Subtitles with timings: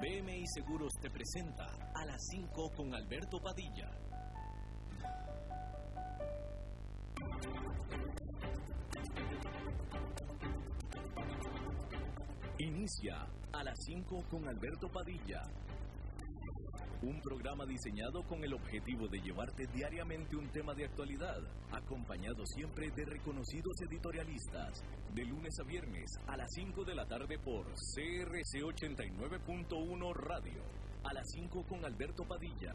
[0.00, 3.90] BMI Seguros te presenta a las 5 con Alberto Padilla.
[12.58, 15.42] Inicia a las 5 con Alberto Padilla.
[17.00, 21.40] Un programa diseñado con el objetivo de llevarte diariamente un tema de actualidad,
[21.70, 24.82] acompañado siempre de reconocidos editorialistas,
[25.14, 30.62] de lunes a viernes a las 5 de la tarde por CRC 89.1 Radio,
[31.04, 32.74] a las 5 con Alberto Padilla.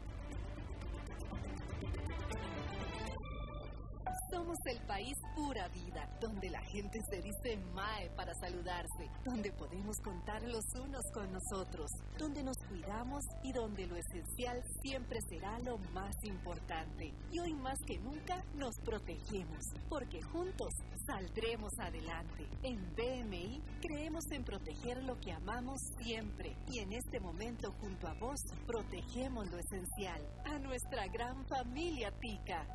[4.30, 9.96] Somos el país pura vida, donde la gente se dice Mae para saludarse, donde podemos
[10.02, 15.78] contar los unos con nosotros, donde nos cuidamos y donde lo esencial siempre será lo
[15.92, 17.12] más importante.
[17.30, 20.72] Y hoy más que nunca nos protegemos, porque juntos
[21.06, 22.46] saldremos adelante.
[22.62, 28.14] En BMI creemos en proteger lo que amamos siempre y en este momento junto a
[28.14, 32.66] vos protegemos lo esencial, a nuestra gran familia Tica.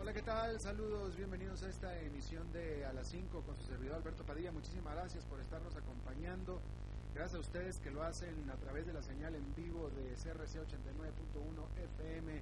[0.00, 0.58] Hola, ¿qué tal?
[0.60, 4.50] Saludos, bienvenidos a esta emisión de A las 5 con su servidor Alberto Padilla.
[4.50, 6.62] Muchísimas gracias por estarnos acompañando.
[7.14, 10.62] Gracias a ustedes que lo hacen a través de la señal en vivo de CRC
[10.62, 11.66] 89.1
[11.98, 12.40] FM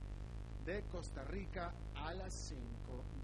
[0.66, 2.60] de Costa Rica a las 5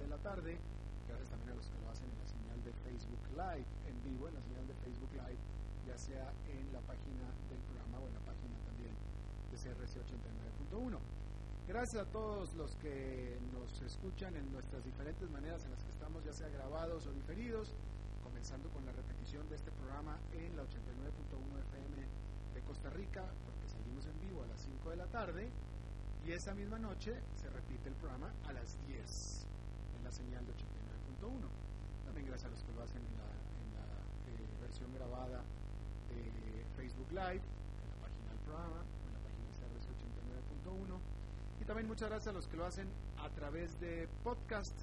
[0.01, 0.59] de la tarde.
[1.07, 4.29] Gracias también a los que lo hacen en la señal de Facebook Live, en vivo,
[4.29, 5.41] en la señal de Facebook Live,
[5.87, 8.95] ya sea en la página del programa o en la página también
[9.53, 10.01] de CRC
[10.73, 10.99] 89.1.
[11.69, 16.25] Gracias a todos los que nos escuchan en nuestras diferentes maneras en las que estamos,
[16.25, 17.73] ya sea grabados o diferidos,
[18.25, 21.97] comenzando con la repetición de este programa en la 89.1 FM
[22.55, 25.49] de Costa Rica, porque seguimos en vivo a las 5 de la tarde,
[26.25, 29.47] y esa misma noche se repite el programa a las 10
[29.99, 30.53] en la señal de
[31.21, 31.45] 89.1.
[32.07, 33.29] También gracias a los que lo hacen en la,
[34.33, 35.45] eh, versión grabada
[36.09, 39.93] de Facebook Live, en la página del programa, en la página CRC
[40.65, 41.25] 89.1
[41.61, 44.75] y también muchas gracias a los que lo hacen a través de podcast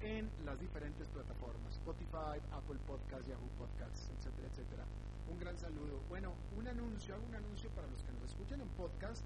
[0.00, 4.84] en las diferentes plataformas, Spotify, Apple Podcasts, Yahoo Podcasts, etcétera, etcétera.
[5.30, 6.00] Un gran saludo.
[6.08, 9.24] Bueno, un anuncio, hago un anuncio para los que nos escuchan en podcast,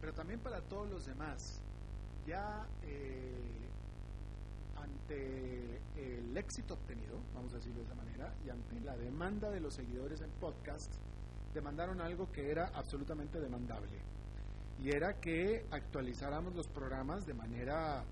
[0.00, 1.60] pero también para todos los demás.
[2.26, 3.68] Ya eh,
[4.76, 9.60] ante el éxito obtenido, vamos a decirlo de esa manera, y ante la demanda de
[9.60, 10.92] los seguidores en podcast,
[11.54, 14.12] demandaron algo que era absolutamente demandable
[14.82, 18.02] y era que actualizáramos los programas de manera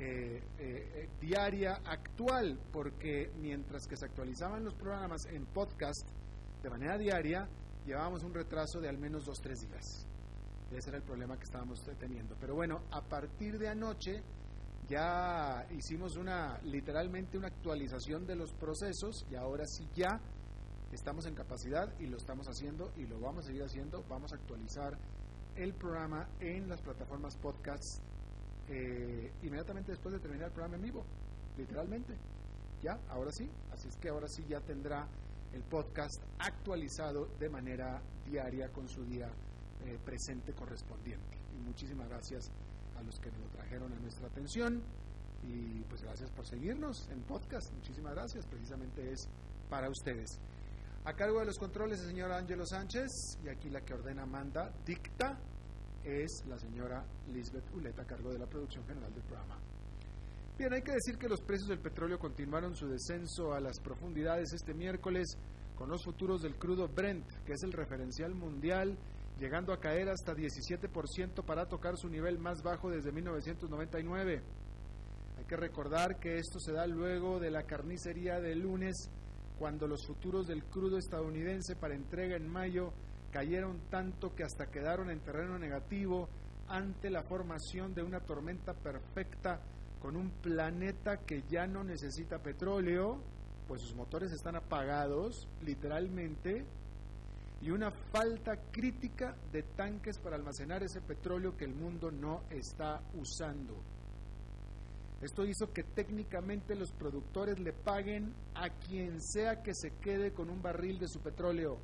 [0.00, 6.06] eh, eh, diaria actual, porque mientras que se actualizaban los programas en podcast
[6.62, 7.48] de manera diaria,
[7.84, 10.06] llevábamos un retraso de al menos dos, tres días.
[10.70, 12.36] Ese era el problema que estábamos teniendo.
[12.40, 14.22] Pero bueno, a partir de anoche
[14.88, 20.20] ya hicimos una, literalmente una actualización de los procesos y ahora sí ya
[20.92, 24.04] estamos en capacidad y lo estamos haciendo y lo vamos a seguir haciendo.
[24.08, 24.96] Vamos a actualizar
[25.56, 28.00] el programa en las plataformas podcasts
[28.70, 31.04] eh, inmediatamente después de terminar el programa en vivo,
[31.56, 32.14] literalmente.
[32.82, 35.06] Ya, ahora sí, así es que ahora sí ya tendrá
[35.52, 39.28] el podcast actualizado de manera diaria con su día
[39.84, 41.38] eh, presente correspondiente.
[41.56, 42.50] Y muchísimas gracias
[42.98, 44.82] a los que nos lo trajeron a nuestra atención
[45.44, 47.72] y pues gracias por seguirnos en podcast.
[47.72, 49.28] Muchísimas gracias, precisamente es
[49.70, 50.38] para ustedes.
[51.04, 54.70] A cargo de los controles el señor Ángelo Sánchez y aquí la que ordena, manda,
[54.84, 55.38] dicta
[56.04, 59.58] es la señora Lisbeth Uleta cargo de la producción general del programa.
[60.58, 64.52] Bien, hay que decir que los precios del petróleo continuaron su descenso a las profundidades
[64.52, 65.38] este miércoles
[65.76, 68.98] con los futuros del crudo Brent, que es el referencial mundial,
[69.38, 74.42] llegando a caer hasta 17% para tocar su nivel más bajo desde 1999.
[75.38, 79.08] Hay que recordar que esto se da luego de la carnicería del lunes,
[79.58, 82.92] cuando los futuros del crudo estadounidense para entrega en mayo
[83.30, 86.28] cayeron tanto que hasta quedaron en terreno negativo
[86.68, 89.60] ante la formación de una tormenta perfecta
[90.00, 93.18] con un planeta que ya no necesita petróleo,
[93.66, 96.64] pues sus motores están apagados, literalmente,
[97.60, 103.02] y una falta crítica de tanques para almacenar ese petróleo que el mundo no está
[103.14, 103.74] usando.
[105.20, 110.48] Esto hizo que técnicamente los productores le paguen a quien sea que se quede con
[110.48, 111.78] un barril de su petróleo.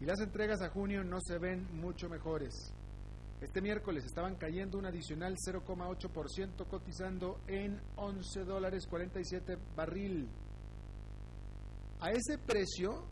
[0.00, 2.72] Y las entregas a junio no se ven mucho mejores.
[3.40, 10.28] Este miércoles estaban cayendo un adicional 0,8%, cotizando en 11 dólares 47 barril.
[12.00, 13.06] A ese precio,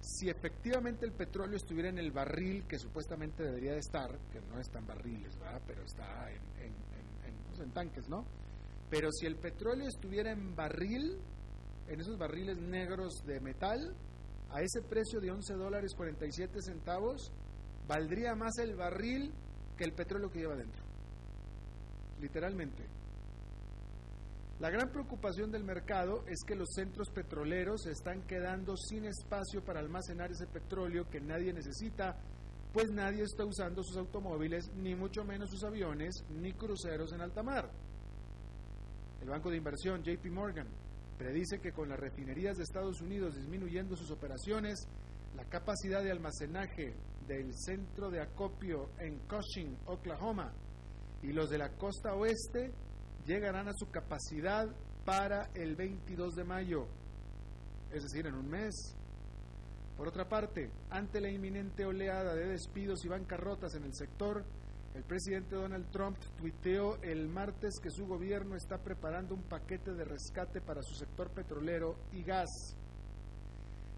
[0.00, 4.58] si efectivamente el petróleo estuviera en el barril que supuestamente debería de estar, que no
[4.58, 5.62] está en barriles, ¿verdad?
[5.66, 6.74] pero está en, en,
[7.26, 8.26] en, pues en tanques, ¿no?
[8.88, 11.18] Pero si el petróleo estuviera en barril,
[11.86, 13.94] en esos barriles negros de metal,
[14.52, 17.30] a ese precio de 11 dólares 47 centavos,
[17.86, 19.32] valdría más el barril
[19.76, 20.82] que el petróleo que lleva dentro.
[22.20, 22.84] Literalmente.
[24.58, 29.64] La gran preocupación del mercado es que los centros petroleros se están quedando sin espacio
[29.64, 32.16] para almacenar ese petróleo que nadie necesita,
[32.72, 37.42] pues nadie está usando sus automóviles, ni mucho menos sus aviones, ni cruceros en alta
[37.42, 37.70] mar.
[39.22, 40.66] El banco de inversión JP Morgan
[41.20, 44.88] predice que con las refinerías de Estados Unidos disminuyendo sus operaciones,
[45.36, 46.94] la capacidad de almacenaje
[47.28, 50.50] del centro de acopio en Cushing, Oklahoma,
[51.22, 52.72] y los de la costa oeste
[53.26, 54.66] llegarán a su capacidad
[55.04, 56.86] para el 22 de mayo,
[57.92, 58.96] es decir, en un mes.
[59.98, 64.42] Por otra parte, ante la inminente oleada de despidos y bancarrotas en el sector,
[64.94, 70.04] el presidente Donald Trump tuiteó el martes que su gobierno está preparando un paquete de
[70.04, 72.76] rescate para su sector petrolero y gas.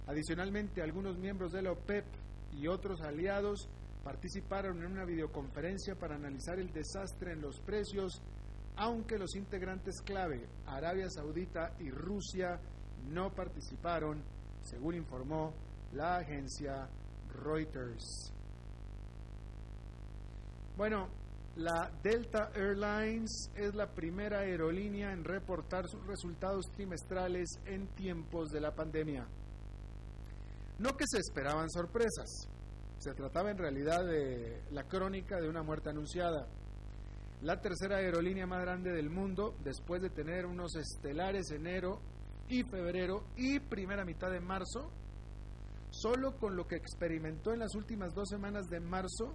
[0.07, 2.05] Adicionalmente, algunos miembros de la OPEP
[2.53, 3.69] y otros aliados
[4.05, 8.21] participaron en una videoconferencia para analizar el desastre en los precios
[8.77, 12.59] aunque los integrantes clave, Arabia Saudita y Rusia,
[13.11, 14.23] no participaron,
[14.63, 15.53] según informó
[15.93, 16.89] la agencia
[17.45, 18.33] Reuters.
[20.77, 21.09] Bueno,
[21.57, 28.61] la Delta Airlines es la primera aerolínea en reportar sus resultados trimestrales en tiempos de
[28.61, 29.27] la pandemia.
[30.79, 32.49] No que se esperaban sorpresas,
[32.99, 36.49] se trataba en realidad de la crónica de una muerte anunciada
[37.43, 42.01] la tercera aerolínea más grande del mundo, después de tener unos estelares enero
[42.49, 44.93] y febrero y primera mitad de marzo,
[45.91, 49.35] solo con lo que experimentó en las últimas dos semanas de marzo,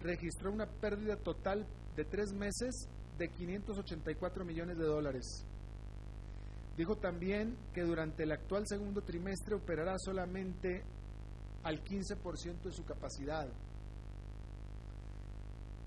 [0.00, 1.66] registró una pérdida total
[1.96, 2.88] de tres meses
[3.18, 5.44] de 584 millones de dólares.
[6.76, 10.84] Dijo también que durante el actual segundo trimestre operará solamente
[11.62, 13.48] al 15% de su capacidad.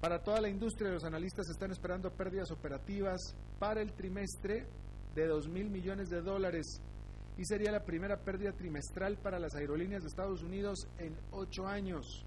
[0.02, 4.66] Para toda la industria, los analistas están esperando pérdidas operativas para el trimestre
[5.14, 6.82] de 2 mil millones de dólares
[7.38, 12.26] y sería la primera pérdida trimestral para las aerolíneas de Estados Unidos en ocho años.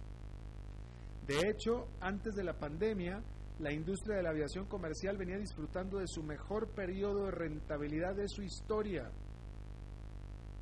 [1.26, 3.22] De hecho, antes de la pandemia,
[3.60, 8.28] la industria de la aviación comercial venía disfrutando de su mejor periodo de rentabilidad de
[8.28, 9.10] su historia.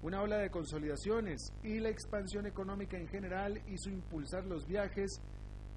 [0.03, 5.21] Una ola de consolidaciones y la expansión económica en general hizo impulsar los viajes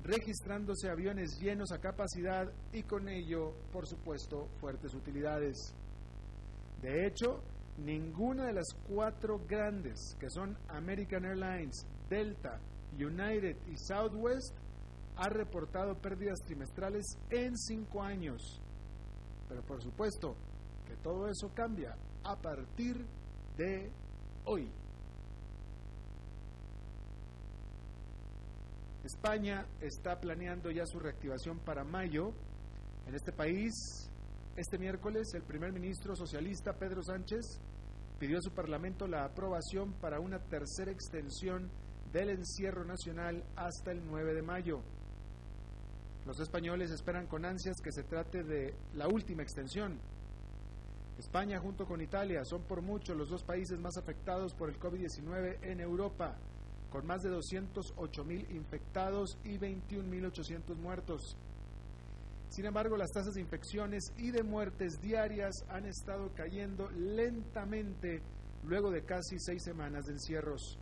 [0.04, 5.74] registrándose aviones llenos a capacidad y con ello, por supuesto, fuertes utilidades.
[6.82, 7.42] De hecho,
[7.78, 12.60] ninguna de las cuatro grandes, que son American Airlines, Delta,
[12.98, 14.54] United y Southwest,
[15.18, 18.62] ha reportado pérdidas trimestrales en cinco años.
[19.48, 20.36] Pero por supuesto
[20.88, 23.06] que todo eso cambia a partir
[23.58, 23.92] de
[24.46, 24.70] hoy.
[29.04, 32.32] España está planeando ya su reactivación para mayo.
[33.06, 34.10] En este país,
[34.56, 37.60] este miércoles, el primer ministro socialista Pedro Sánchez
[38.18, 41.70] pidió a su Parlamento la aprobación para una tercera extensión
[42.14, 44.82] del encierro nacional hasta el 9 de mayo.
[46.26, 50.00] Los españoles esperan con ansias que se trate de la última extensión.
[51.20, 55.58] España junto con Italia son por mucho los dos países más afectados por el COVID-19
[55.62, 56.38] en Europa
[56.90, 61.36] con más de 208 mil infectados y 21.800 muertos.
[62.50, 68.22] Sin embargo, las tasas de infecciones y de muertes diarias han estado cayendo lentamente
[68.64, 70.78] luego de casi seis semanas de encierros.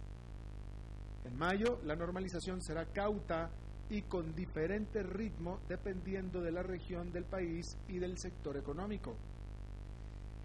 [1.24, 3.50] En mayo, la normalización será cauta
[3.92, 9.18] y con diferente ritmo dependiendo de la región del país y del sector económico.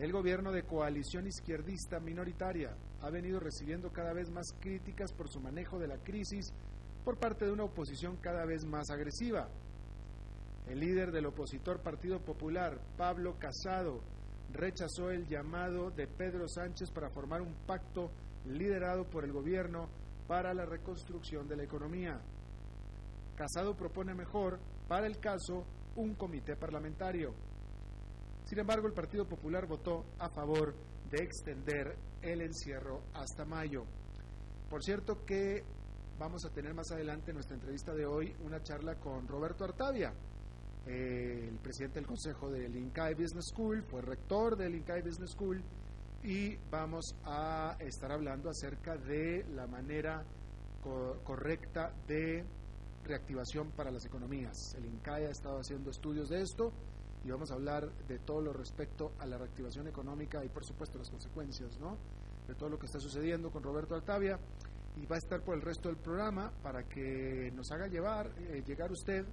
[0.01, 5.39] El gobierno de coalición izquierdista minoritaria ha venido recibiendo cada vez más críticas por su
[5.41, 6.53] manejo de la crisis
[7.05, 9.49] por parte de una oposición cada vez más agresiva.
[10.67, 14.01] El líder del opositor Partido Popular, Pablo Casado,
[14.53, 18.11] rechazó el llamado de Pedro Sánchez para formar un pacto
[18.45, 19.89] liderado por el gobierno
[20.27, 22.21] para la reconstrucción de la economía.
[23.37, 25.67] Casado propone mejor, para el caso,
[25.97, 27.35] un comité parlamentario.
[28.45, 30.75] Sin embargo, el Partido Popular votó a favor
[31.11, 33.85] de extender el encierro hasta mayo.
[34.71, 35.63] Por cierto que
[36.19, 40.15] vamos a tener más adelante en nuestra entrevista de hoy una charla con Roberto Artavia,
[40.87, 45.63] el presidente del consejo del INCAI Business School, fue rector del INCAI Business School
[46.23, 50.25] y vamos a estar hablando acerca de la manera
[51.25, 52.45] correcta de
[53.07, 54.75] reactivación para las economías.
[54.77, 56.73] El INCAI ha estado haciendo estudios de esto
[57.25, 60.99] y vamos a hablar de todo lo respecto a la reactivación económica y por supuesto
[60.99, 61.97] las consecuencias, ¿no?
[62.47, 64.39] De todo lo que está sucediendo con Roberto Altavia
[64.97, 68.63] y va a estar por el resto del programa para que nos haga llevar, eh,
[68.67, 69.27] llegar usted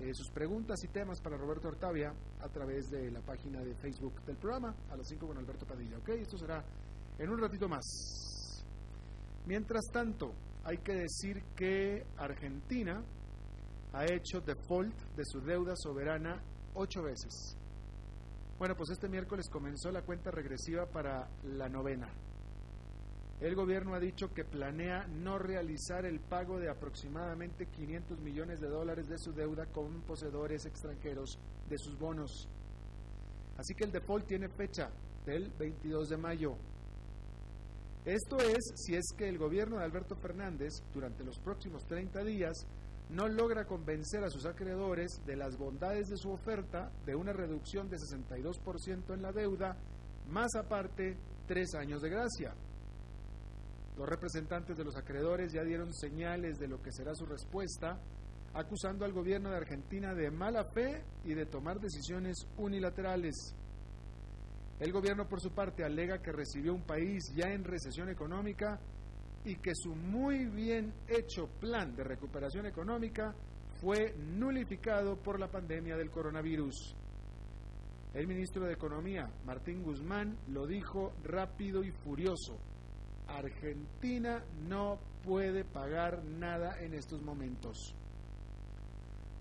[0.00, 4.22] eh, sus preguntas y temas para Roberto Altavia a través de la página de Facebook
[4.24, 6.10] del programa a las 5 con Alberto Padilla, ¿ok?
[6.10, 6.64] Esto será
[7.18, 8.64] en un ratito más.
[9.44, 10.32] Mientras tanto,
[10.64, 13.02] hay que decir que Argentina
[13.92, 16.42] ha hecho default de su deuda soberana
[16.74, 17.56] ocho veces.
[18.58, 22.08] Bueno, pues este miércoles comenzó la cuenta regresiva para la novena.
[23.40, 28.68] El gobierno ha dicho que planea no realizar el pago de aproximadamente 500 millones de
[28.68, 31.38] dólares de su deuda con poseedores extranjeros
[31.68, 32.48] de sus bonos.
[33.56, 34.90] Así que el default tiene fecha
[35.24, 36.56] del 22 de mayo.
[38.08, 42.66] Esto es si es que el gobierno de Alberto Fernández durante los próximos 30 días
[43.10, 47.90] no logra convencer a sus acreedores de las bondades de su oferta de una reducción
[47.90, 49.76] de 62% en la deuda,
[50.30, 52.54] más aparte tres años de gracia.
[53.98, 58.00] Los representantes de los acreedores ya dieron señales de lo que será su respuesta,
[58.54, 63.54] acusando al gobierno de Argentina de mala fe y de tomar decisiones unilaterales.
[64.80, 68.78] El gobierno, por su parte, alega que recibió un país ya en recesión económica
[69.44, 73.34] y que su muy bien hecho plan de recuperación económica
[73.80, 76.94] fue nulificado por la pandemia del coronavirus.
[78.14, 82.58] El ministro de Economía, Martín Guzmán, lo dijo rápido y furioso.
[83.26, 87.94] Argentina no puede pagar nada en estos momentos.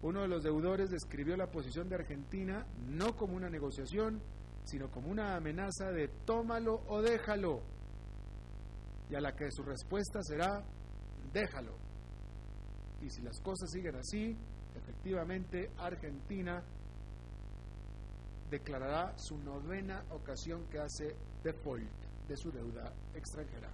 [0.01, 4.21] Uno de los deudores describió la posición de Argentina no como una negociación,
[4.67, 7.61] sino como una amenaza de tómalo o déjalo
[9.09, 10.61] y a la que su respuesta será,
[11.31, 11.73] déjalo.
[13.01, 14.35] Y si las cosas siguen así,
[14.75, 16.61] efectivamente Argentina
[18.49, 21.89] declarará su novena ocasión que hace default
[22.27, 23.69] de su deuda extranjera.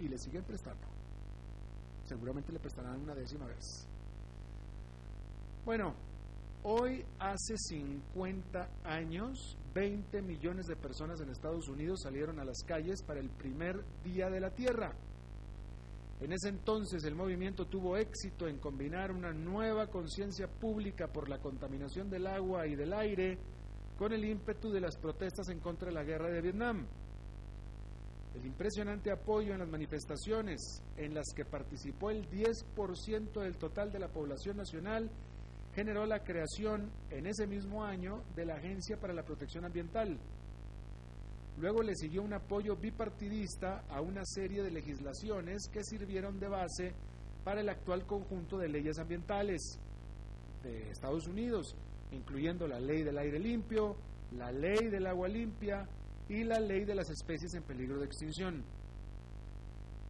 [0.00, 0.86] Y le siguen prestando.
[2.04, 3.88] Seguramente le prestarán una décima vez.
[5.64, 5.94] Bueno,
[6.68, 13.04] hoy hace 50 años 20 millones de personas en Estados Unidos salieron a las calles
[13.04, 14.92] para el primer Día de la Tierra.
[16.20, 21.38] En ese entonces el movimiento tuvo éxito en combinar una nueva conciencia pública por la
[21.38, 23.38] contaminación del agua y del aire
[23.96, 26.84] con el ímpetu de las protestas en contra de la guerra de Vietnam.
[28.34, 34.00] El impresionante apoyo en las manifestaciones, en las que participó el 10% del total de
[34.00, 35.08] la población nacional,
[35.76, 40.18] generó la creación en ese mismo año de la Agencia para la Protección Ambiental.
[41.58, 46.94] Luego le siguió un apoyo bipartidista a una serie de legislaciones que sirvieron de base
[47.44, 49.78] para el actual conjunto de leyes ambientales
[50.62, 51.76] de Estados Unidos,
[52.10, 53.96] incluyendo la ley del aire limpio,
[54.32, 55.86] la ley del agua limpia
[56.26, 58.64] y la ley de las especies en peligro de extinción.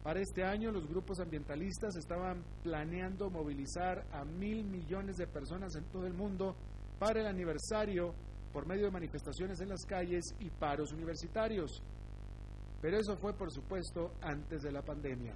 [0.07, 5.83] Para este año los grupos ambientalistas estaban planeando movilizar a mil millones de personas en
[5.91, 6.55] todo el mundo
[6.97, 8.13] para el aniversario
[8.53, 11.83] por medio de manifestaciones en las calles y paros universitarios.
[12.81, 15.33] Pero eso fue, por supuesto, antes de la pandemia.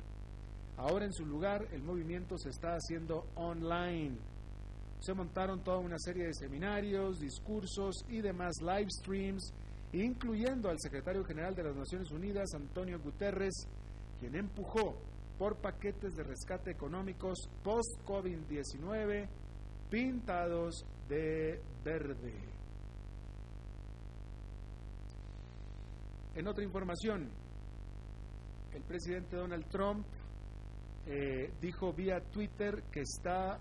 [0.77, 4.15] Ahora en su lugar el movimiento se está haciendo online.
[5.01, 9.51] Se montaron toda una serie de seminarios, discursos y demás live streams,
[9.91, 13.67] incluyendo al secretario general de las Naciones Unidas, Antonio Guterres,
[14.21, 14.95] quien empujó
[15.39, 19.27] por paquetes de rescate económicos post-COVID-19
[19.89, 22.35] pintados de verde.
[26.35, 27.31] En otra información,
[28.75, 30.05] el presidente Donald Trump
[31.07, 33.59] eh, dijo vía Twitter que está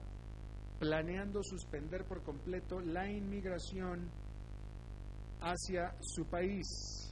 [0.78, 4.10] planeando suspender por completo la inmigración
[5.40, 7.09] hacia su país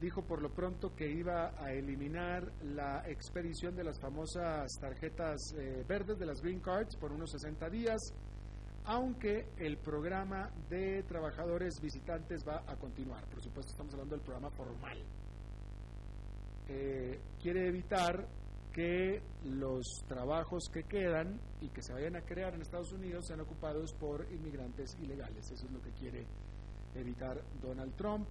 [0.00, 5.84] dijo por lo pronto que iba a eliminar la expedición de las famosas tarjetas eh,
[5.86, 8.00] verdes de las Green Cards por unos 60 días,
[8.84, 13.24] aunque el programa de trabajadores visitantes va a continuar.
[13.26, 14.98] Por supuesto, estamos hablando del programa formal.
[16.68, 18.26] Eh, quiere evitar
[18.72, 23.40] que los trabajos que quedan y que se vayan a crear en Estados Unidos sean
[23.40, 25.50] ocupados por inmigrantes ilegales.
[25.50, 26.24] Eso es lo que quiere
[26.94, 28.28] evitar Donald Trump.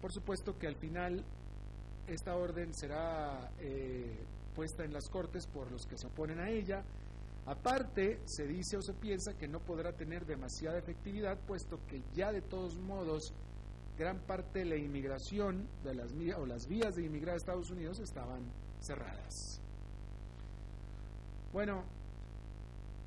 [0.00, 1.24] Por supuesto que al final
[2.06, 4.16] esta orden será eh,
[4.54, 6.82] puesta en las Cortes por los que se oponen a ella.
[7.46, 12.32] Aparte, se dice o se piensa que no podrá tener demasiada efectividad, puesto que ya
[12.32, 13.32] de todos modos
[13.98, 17.98] gran parte de la inmigración de las, o las vías de inmigrar a Estados Unidos
[17.98, 18.40] estaban
[18.80, 19.60] cerradas.
[21.52, 21.84] Bueno,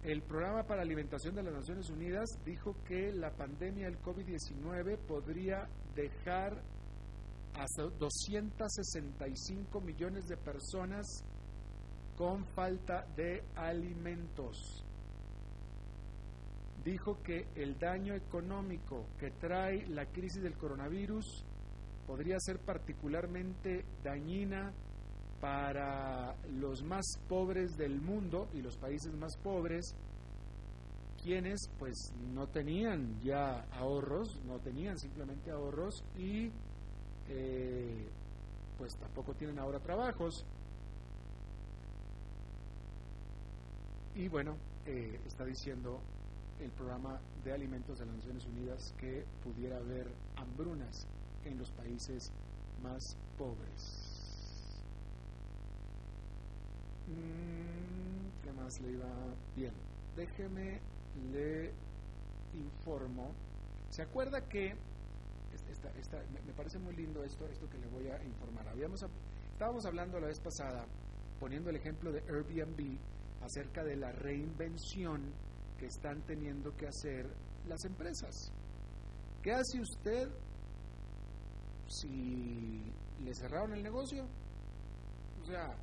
[0.03, 5.67] El Programa para Alimentación de las Naciones Unidas dijo que la pandemia del COVID-19 podría
[5.95, 6.61] dejar
[7.55, 7.65] a
[7.99, 11.23] 265 millones de personas
[12.15, 14.83] con falta de alimentos.
[16.83, 21.45] Dijo que el daño económico que trae la crisis del coronavirus
[22.05, 24.73] podría ser particularmente dañina
[25.39, 29.95] para los más pobres del mundo y los países más pobres,
[31.21, 36.51] quienes pues no tenían ya ahorros, no tenían simplemente ahorros y
[37.35, 38.07] eh,
[38.77, 40.45] pues tampoco tienen ahora trabajos.
[44.15, 45.99] Y bueno, eh, está diciendo
[46.61, 51.07] el programa de alimentos de las Naciones Unidas que pudiera haber hambrunas
[51.45, 52.31] en los países
[52.83, 54.83] más pobres.
[57.07, 59.09] Mm, ¿Qué más le iba?
[59.55, 59.73] Bien,
[60.15, 60.79] déjeme,
[61.31, 61.71] le
[62.53, 63.31] informo.
[63.89, 64.75] ¿Se acuerda que
[66.45, 68.67] me parece muy lindo esto, esto que le voy a informar?
[68.67, 69.01] Habíamos,
[69.51, 70.85] estábamos hablando la vez pasada,
[71.39, 72.97] poniendo el ejemplo de Airbnb,
[73.41, 75.33] acerca de la reinvención
[75.77, 77.27] que están teniendo que hacer
[77.67, 78.51] las empresas.
[79.41, 80.29] ¿Qué hace usted
[81.87, 82.81] si
[83.23, 84.25] le cerraron el negocio?
[85.41, 85.75] O sea,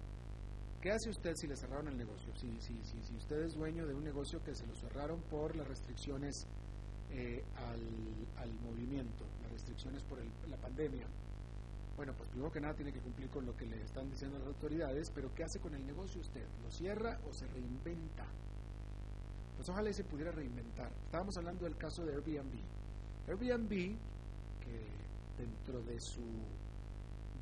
[0.81, 2.35] ¿Qué hace usted si le cerraron el negocio?
[2.37, 5.55] Si, si, si, si usted es dueño de un negocio que se lo cerraron por
[5.55, 6.47] las restricciones
[7.11, 9.27] eh, al, movimiento,
[9.71, 11.07] restricciones por la pandemia.
[11.97, 14.49] Bueno, pues primero que nada tiene que cumplir con lo que le están diciendo las
[14.49, 16.47] autoridades, pero ¿qué hace con el negocio usted?
[16.63, 18.27] ¿Lo cierra o se reinventa?
[19.57, 20.91] Pues ojalá se pudiera reinventar.
[21.05, 22.59] Estábamos hablando del caso de Airbnb.
[23.29, 23.99] Airbnb,
[24.61, 24.87] que
[25.37, 26.25] dentro de su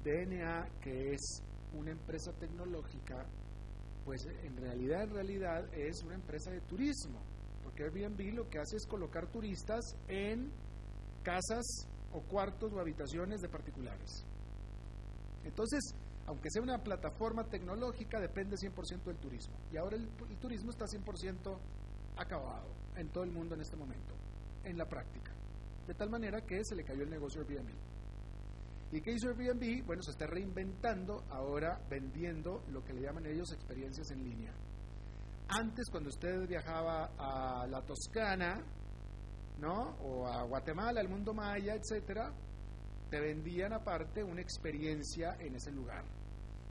[0.02, 1.42] DNA, que es
[1.72, 3.24] una empresa tecnológica,
[4.04, 7.20] pues en realidad, en realidad es una empresa de turismo,
[7.62, 10.50] porque Airbnb lo que hace es colocar turistas en
[11.22, 14.24] casas o cuartos o habitaciones de particulares.
[15.44, 15.94] Entonces,
[16.26, 19.56] aunque sea una plataforma tecnológica, depende 100% del turismo.
[19.72, 21.58] Y ahora el, el turismo está 100%
[22.16, 24.14] acabado en todo el mundo en este momento,
[24.64, 25.32] en la práctica.
[25.86, 27.72] De tal manera que se le cayó el negocio Airbnb.
[28.92, 29.86] ¿Y qué hizo Airbnb?
[29.86, 34.52] Bueno, se está reinventando ahora vendiendo lo que le llaman ellos experiencias en línea.
[35.48, 38.62] Antes, cuando usted viajaba a la Toscana,
[39.58, 39.96] ¿no?
[40.02, 42.32] O a Guatemala, al mundo maya, etcétera,
[43.10, 46.04] te vendían aparte una experiencia en ese lugar.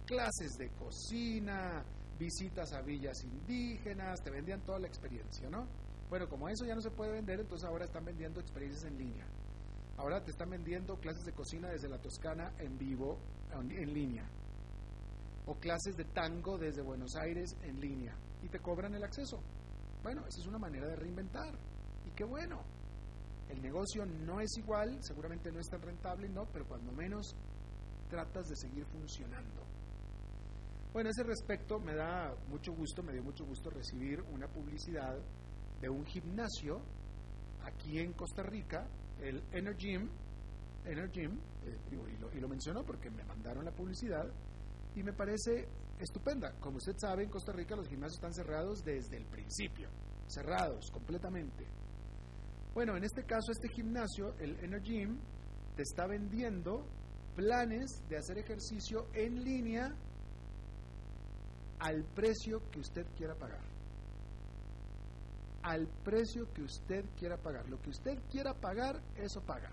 [0.06, 1.84] Clases de cocina,
[2.18, 5.68] visitas a villas indígenas, te vendían toda la experiencia, ¿no?
[6.10, 9.26] Bueno, como eso ya no se puede vender, entonces ahora están vendiendo experiencias en línea.
[9.98, 13.18] Ahora te están vendiendo clases de cocina desde la Toscana en vivo,
[13.52, 14.24] en línea.
[15.48, 18.16] O clases de tango desde Buenos Aires en línea.
[18.44, 19.42] Y te cobran el acceso.
[20.04, 21.54] Bueno, esa es una manera de reinventar.
[22.06, 22.62] Y qué bueno.
[23.50, 27.36] El negocio no es igual, seguramente no es tan rentable, no, pero cuando menos
[28.10, 29.66] tratas de seguir funcionando.
[30.94, 35.18] Bueno, a ese respecto me da mucho gusto, me dio mucho gusto recibir una publicidad
[35.80, 36.82] de un gimnasio
[37.64, 38.88] aquí en Costa Rica
[39.22, 40.10] el Energym,
[40.86, 44.28] Energym eh, y, lo, y lo menciono porque me mandaron la publicidad
[44.96, 45.68] y me parece
[46.00, 46.54] estupenda.
[46.60, 49.90] Como usted sabe, en Costa Rica los gimnasios están cerrados desde el principio,
[50.28, 51.66] cerrados completamente.
[52.78, 55.18] Bueno, en este caso, este gimnasio, el Energym,
[55.76, 56.86] te está vendiendo
[57.36, 59.96] planes de hacer ejercicio en línea
[61.80, 63.62] al precio que usted quiera pagar
[65.64, 67.68] al precio que usted quiera pagar.
[67.68, 69.72] Lo que usted quiera pagar, eso paga.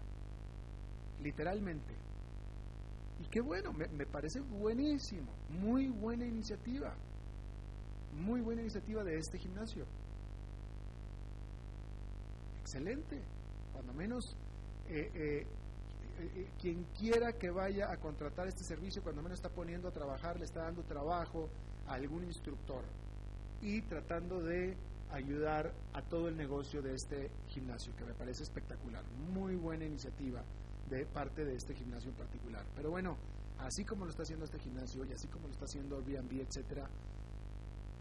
[1.23, 1.95] Literalmente.
[3.21, 6.97] Y qué bueno, me, me, parece buenísimo, muy buena iniciativa,
[8.15, 9.85] muy buena iniciativa de este gimnasio.
[12.65, 13.21] Excelente,
[13.75, 14.35] cuando menos
[14.89, 15.47] eh, eh,
[16.19, 20.39] eh, quien quiera que vaya a contratar este servicio, cuando menos está poniendo a trabajar,
[20.39, 21.51] le está dando trabajo
[21.87, 22.83] a algún instructor
[23.61, 24.79] y tratando de
[25.11, 29.05] ayudar a todo el negocio de este gimnasio, que me parece espectacular.
[29.35, 30.43] Muy buena iniciativa
[30.89, 32.65] de parte de este gimnasio en particular.
[32.75, 33.19] Pero bueno,
[33.59, 36.89] así como lo está haciendo este gimnasio y así como lo está haciendo Airbnb, etcétera,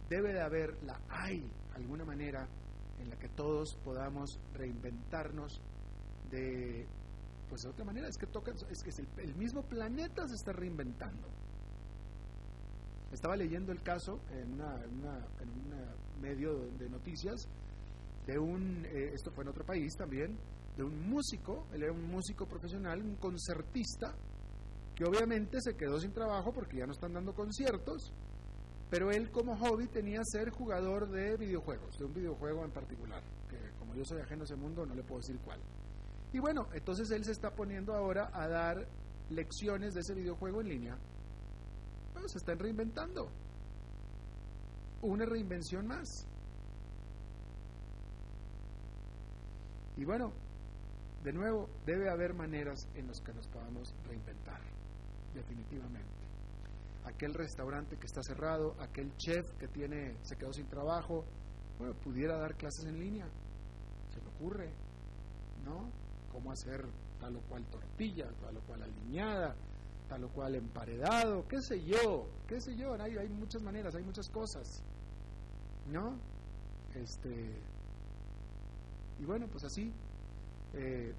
[0.07, 1.45] debe de haber, la hay
[1.75, 2.47] alguna manera
[3.03, 5.61] en la que todos podamos reinventarnos
[6.31, 6.87] de
[7.49, 8.07] pues de otra manera.
[8.07, 11.27] Es que toca es que el, el mismo planeta se está reinventando.
[13.11, 17.47] Estaba leyendo el caso en, una, un medio de noticias
[18.25, 20.37] de un, eh, esto fue en otro país también,
[20.75, 24.15] de un músico, él era un músico profesional, un concertista,
[24.95, 28.13] que obviamente se quedó sin trabajo porque ya no están dando conciertos,
[28.93, 33.57] Pero él como hobby tenía ser jugador de videojuegos, de un videojuego en particular, que
[33.79, 35.59] como yo soy ajeno a ese mundo no le puedo decir cuál.
[36.31, 38.87] Y bueno, entonces él se está poniendo ahora a dar
[39.31, 40.97] lecciones de ese videojuego en línea.
[42.13, 43.31] Bueno, se están reinventando.
[45.01, 46.27] Una reinvención más.
[49.97, 50.33] Y bueno,
[51.23, 54.61] de nuevo, debe haber maneras en las que nos podamos reinventar,
[55.33, 56.22] definitivamente.
[57.05, 61.25] Aquel restaurante que está cerrado, aquel chef que tiene, se quedó sin trabajo,
[61.77, 63.25] bueno, pudiera dar clases en línea.
[64.13, 64.69] Se me ocurre,
[65.65, 65.89] ¿no?
[66.31, 66.85] Cómo hacer
[67.19, 69.55] tal o cual tortilla, tal o cual aliñada,
[70.07, 74.03] tal o cual emparedado, qué sé yo, qué sé yo, hay, hay muchas maneras, hay
[74.03, 74.83] muchas cosas,
[75.89, 76.17] ¿no?
[76.95, 77.53] Este,
[79.19, 79.91] y bueno, pues así,
[80.73, 81.13] eh,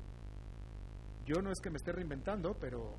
[1.27, 2.95] yo no es que me esté reinventando, pero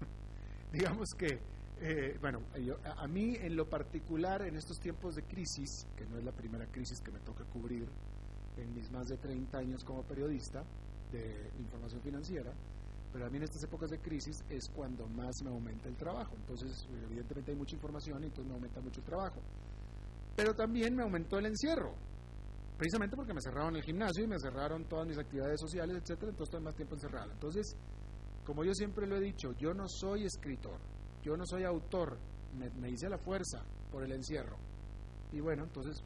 [0.72, 1.38] digamos que,
[1.80, 2.42] eh, bueno,
[2.84, 6.66] a, mí en lo particular en estos tiempos de crisis, que no es la primera
[6.66, 7.88] crisis que me toca cubrir
[8.56, 10.62] en mis más de 30 años como periodista
[11.10, 12.52] de información financiera,
[13.12, 16.34] pero a mí en estas épocas de crisis es cuando más me aumenta el trabajo.
[16.36, 19.40] Entonces, evidentemente hay mucha información y entonces me aumenta mucho el trabajo.
[20.36, 21.94] Pero también me aumentó el encierro
[22.80, 26.48] precisamente porque me cerraron el gimnasio y me cerraron todas mis actividades sociales, etcétera, entonces
[26.48, 27.30] estoy más tiempo encerrado.
[27.30, 27.76] Entonces,
[28.42, 30.80] como yo siempre lo he dicho, yo no soy escritor,
[31.22, 32.18] yo no soy autor,
[32.80, 34.56] me, hice la fuerza por el encierro.
[35.32, 36.02] Y bueno, entonces,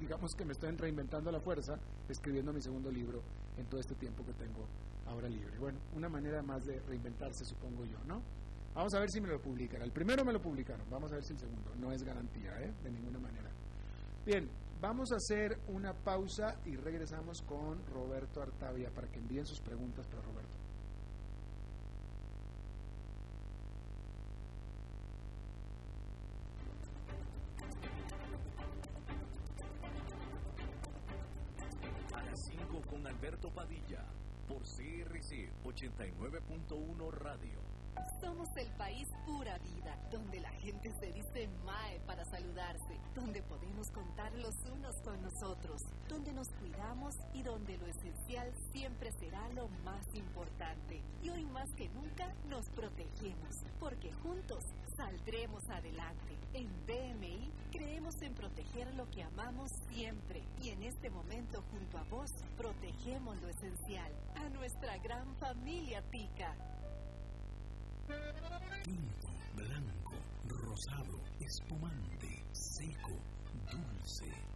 [0.00, 3.22] digamos que me estoy reinventando la fuerza escribiendo mi segundo libro
[3.56, 4.66] en todo este tiempo que tengo
[5.06, 5.58] ahora libre.
[5.58, 8.22] Bueno, una manera más de reinventarse, supongo yo, ¿no?
[8.74, 9.80] Vamos a ver si me lo publican.
[9.82, 11.70] El primero me lo publicaron, vamos a ver si el segundo.
[11.80, 12.72] No es garantía, ¿eh?
[12.82, 13.50] De ninguna manera.
[14.26, 19.60] Bien, Vamos a hacer una pausa y regresamos con Roberto Artavia para que envíen sus
[19.60, 20.55] preguntas para Roberto.
[33.26, 34.04] Alberto Padilla
[34.46, 37.58] por CRC 89.1 Radio.
[38.20, 43.90] Somos el país pura vida, donde la gente se dice Mae para saludarse, donde podemos
[43.90, 49.66] contar los unos con nosotros, donde nos cuidamos y donde lo esencial siempre será lo
[49.84, 51.02] más importante.
[51.20, 54.62] Y hoy más que nunca nos protegemos, porque juntos
[54.96, 56.38] saldremos adelante.
[56.54, 62.04] En BMI creemos en proteger lo que amamos siempre y en este momento junto a
[62.04, 66.54] vos protegemos lo esencial, a nuestra gran familia Tica.
[68.84, 70.14] Tinto, blanco,
[70.48, 73.12] rosado, espumante, seco,
[73.70, 74.55] dulce.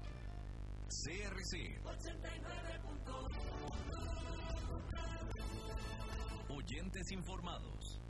[0.91, 1.91] CRC 89.1
[6.49, 8.01] Oyentes informados.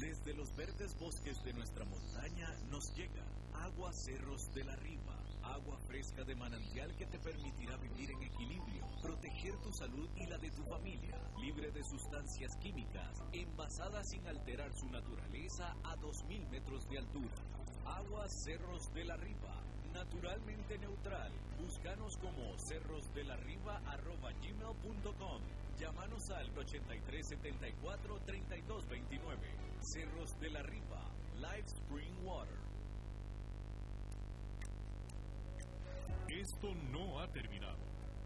[0.00, 3.24] Desde los verdes bosques de nuestra montaña nos llega
[3.54, 8.86] agua cerros de la riba, agua fresca de manantial que te permitirá vivir en equilibrio,
[9.02, 14.72] proteger tu salud y la de tu familia, libre de sustancias químicas, envasada sin alterar
[14.74, 17.34] su naturaleza a 2.000 metros de altura.
[17.84, 19.57] Agua Cerros de la Riva,
[19.98, 21.32] naturalmente neutral.
[21.58, 25.42] Búscanos como cerrosdelarriba.gmail.com
[25.78, 29.38] Llámanos al 8374-3229.
[29.80, 31.02] Cerros de la Riva,
[31.36, 32.58] Live Spring Water.
[36.28, 37.87] Esto no ha terminado.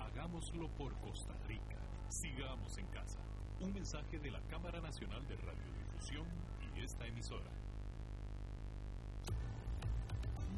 [0.00, 1.76] Hagámoslo por Costa Rica.
[2.08, 3.18] Sigamos en casa.
[3.60, 6.26] Un mensaje de la Cámara Nacional de Radiodifusión
[6.74, 7.50] y esta emisora.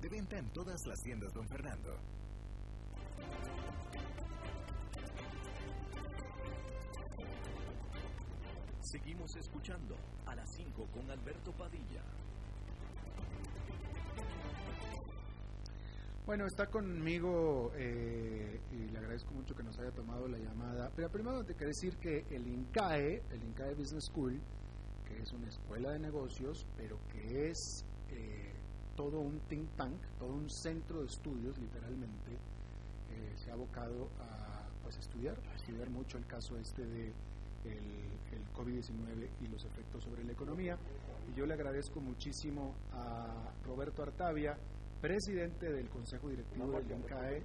[0.00, 1.96] De venta en todas las tiendas Don Fernando.
[8.80, 12.02] Seguimos escuchando a las 5 con Alberto Padilla.
[16.26, 20.90] Bueno, está conmigo eh, y le agradezco mucho que nos haya tomado la llamada.
[20.94, 24.40] Pero primero te quiero decir que el INCAE, el INCAE Business School,
[25.06, 28.52] que es una escuela de negocios, pero que es eh,
[28.96, 34.62] todo un think tank, todo un centro de estudios, literalmente, eh, se ha abocado a
[34.82, 37.12] pues, estudiar, a estudiar mucho el caso este de
[37.64, 37.74] el,
[38.32, 40.78] el COVID-19 y los efectos sobre la economía.
[41.30, 44.56] Y yo le agradezco muchísimo a Roberto Artavia,
[45.00, 47.42] presidente del Consejo Directivo del INCAE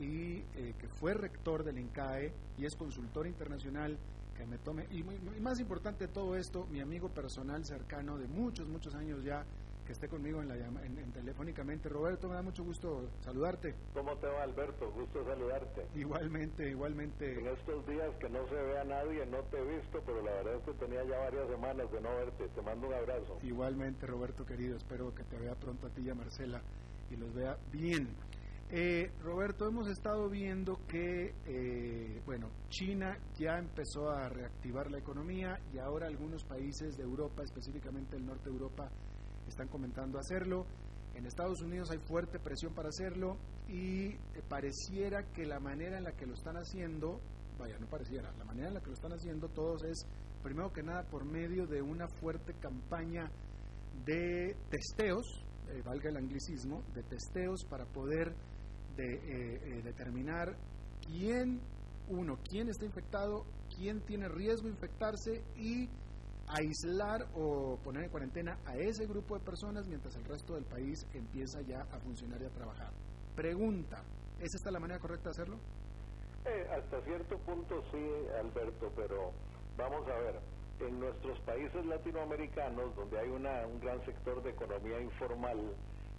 [0.00, 3.98] y eh, que fue rector del INCAE y es consultor internacional
[4.36, 8.16] que me tome, y, muy- y más importante de todo esto, mi amigo personal cercano
[8.18, 9.44] de muchos, muchos años ya,
[9.84, 11.88] que esté conmigo en la en- en telefónicamente.
[11.88, 13.74] Roberto, me da mucho gusto saludarte.
[13.94, 14.90] ¿Cómo te va, Alberto?
[14.92, 15.86] Gusto saludarte.
[15.94, 17.32] Igualmente, igualmente.
[17.38, 20.32] En estos días que no se ve a nadie, no te he visto, pero la
[20.32, 22.48] verdad es que tenía ya varias semanas de no verte.
[22.48, 23.38] Te mando un abrazo.
[23.42, 26.62] Igualmente, Roberto querido, espero que te vea pronto a ti y a Marcela
[27.10, 28.16] y los vea bien.
[28.74, 35.60] Eh, Roberto, hemos estado viendo que, eh, bueno, China ya empezó a reactivar la economía
[35.74, 38.88] y ahora algunos países de Europa, específicamente el norte de Europa,
[39.48, 40.66] están comentando hacerlo.
[41.14, 43.36] En Estados Unidos hay fuerte presión para hacerlo
[43.68, 47.20] y eh, pareciera que la manera en la que lo están haciendo,
[47.58, 50.06] vaya, no pareciera, la manera en la que lo están haciendo todos es,
[50.42, 53.30] primero que nada, por medio de una fuerte campaña
[54.04, 58.34] de testeos, eh, valga el anglicismo, de testeos para poder
[58.96, 60.56] de, eh, eh, determinar
[61.06, 61.60] quién,
[62.08, 65.88] uno, quién está infectado, quién tiene riesgo de infectarse y
[66.52, 71.06] aislar o poner en cuarentena a ese grupo de personas mientras el resto del país
[71.14, 72.92] empieza ya a funcionar y a trabajar.
[73.34, 74.02] Pregunta,
[74.38, 75.58] ¿es esta la manera correcta de hacerlo?
[76.44, 78.04] Eh, hasta cierto punto sí,
[78.38, 79.32] Alberto, pero
[79.76, 80.40] vamos a ver.
[80.80, 85.76] En nuestros países latinoamericanos, donde hay una, un gran sector de economía informal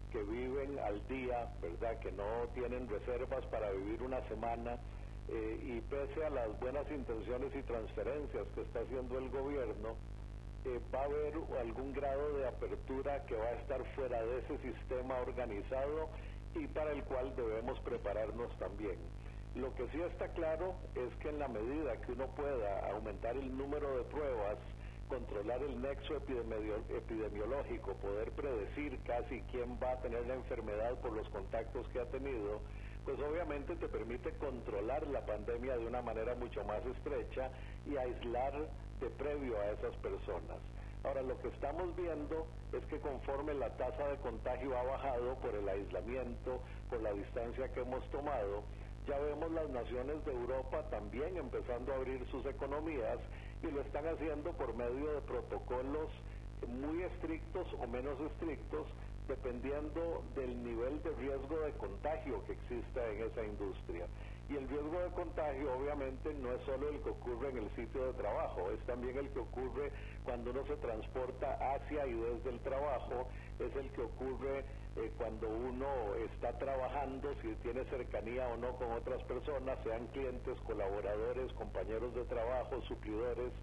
[0.09, 1.99] que viven al día, ¿verdad?
[1.99, 4.79] Que no tienen reservas para vivir una semana,
[5.27, 9.97] eh, y pese a las buenas intenciones y transferencias que está haciendo el gobierno,
[10.65, 14.57] eh, va a haber algún grado de apertura que va a estar fuera de ese
[14.59, 16.09] sistema organizado
[16.55, 18.99] y para el cual debemos prepararnos también.
[19.55, 23.55] Lo que sí está claro es que en la medida que uno pueda aumentar el
[23.57, 24.57] número de pruebas,
[25.07, 31.13] controlar el nexo epidemio- epidemiológico, poder predecir casi quién va a tener la enfermedad por
[31.15, 32.63] los contactos que ha tenido,
[33.05, 37.51] pues obviamente te permite controlar la pandemia de una manera mucho más estrecha
[37.85, 38.71] y aislar
[39.09, 40.57] previo a esas personas.
[41.03, 45.53] Ahora, lo que estamos viendo es que conforme la tasa de contagio ha bajado por
[45.53, 48.63] el aislamiento, por la distancia que hemos tomado,
[49.07, 53.19] ya vemos las naciones de Europa también empezando a abrir sus economías
[53.61, 56.09] y lo están haciendo por medio de protocolos
[56.67, 58.87] muy estrictos o menos estrictos,
[59.27, 64.07] dependiendo del nivel de riesgo de contagio que exista en esa industria.
[64.49, 68.07] Y el riesgo de contagio obviamente no es solo el que ocurre en el sitio
[68.07, 69.91] de trabajo, es también el que ocurre
[70.25, 73.27] cuando uno se transporta hacia y desde el trabajo,
[73.59, 78.91] es el que ocurre eh, cuando uno está trabajando, si tiene cercanía o no con
[78.91, 83.53] otras personas, sean clientes, colaboradores, compañeros de trabajo, suplidores.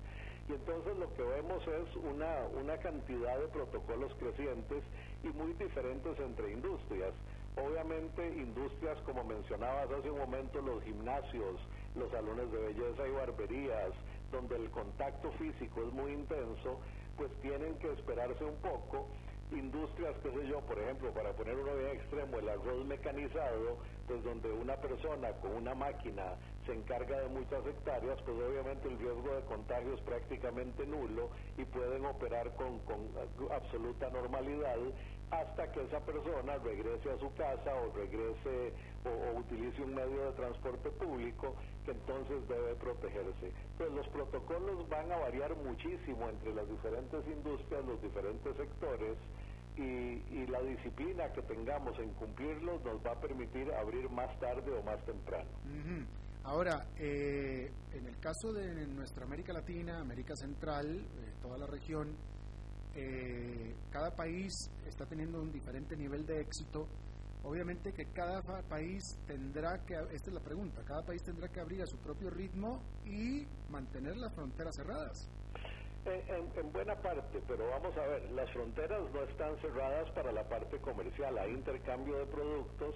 [0.48, 4.82] Y entonces lo que vemos es una, una cantidad de protocolos crecientes
[5.22, 7.14] y muy diferentes entre industrias.
[7.60, 11.60] Obviamente industrias como mencionabas hace un momento, los gimnasios,
[11.94, 13.92] los salones de belleza y barberías,
[14.32, 16.80] donde el contacto físico es muy intenso,
[17.16, 19.08] pues tienen que esperarse un poco.
[19.50, 24.22] Industrias, qué sé yo, por ejemplo, para poner uno bien extremo, el arroz mecanizado, pues
[24.22, 29.34] donde una persona con una máquina se encarga de muchas hectáreas, pues obviamente el riesgo
[29.34, 33.10] de contagio es prácticamente nulo y pueden operar con, con
[33.50, 34.76] absoluta normalidad
[35.30, 38.72] hasta que esa persona regrese a su casa o regrese
[39.04, 43.52] o, utilice un medio de transporte público que entonces debe protegerse.
[43.78, 49.16] Pues los protocolos van a variar muchísimo entre las diferentes industrias, los diferentes sectores
[49.76, 54.72] y, y la disciplina que tengamos en cumplirlos nos va a permitir abrir más tarde
[54.72, 55.48] o más temprano.
[56.44, 62.16] Ahora, eh, en el caso de nuestra América Latina, América Central, eh, toda la región,
[62.94, 66.88] eh, cada país está teniendo un diferente nivel de éxito
[67.42, 71.82] Obviamente que cada país tendrá que, esta es la pregunta, cada país tendrá que abrir
[71.82, 75.28] a su propio ritmo y mantener las fronteras cerradas.
[76.04, 80.78] En, buena parte, pero vamos a ver, las fronteras no están cerradas para la parte
[80.78, 82.94] comercial, hay intercambio de productos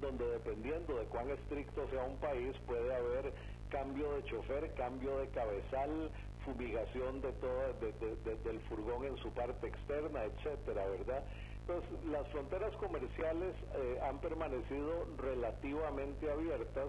[0.00, 3.32] donde dependiendo de cuán estricto sea un país puede haber
[3.70, 6.10] cambio de chofer, cambio de cabezal,
[6.44, 7.72] fumigación de todo,
[8.44, 11.24] del furgón en su parte externa, etcétera, ¿verdad?
[11.66, 16.88] Entonces, las fronteras comerciales eh, han permanecido relativamente abiertas,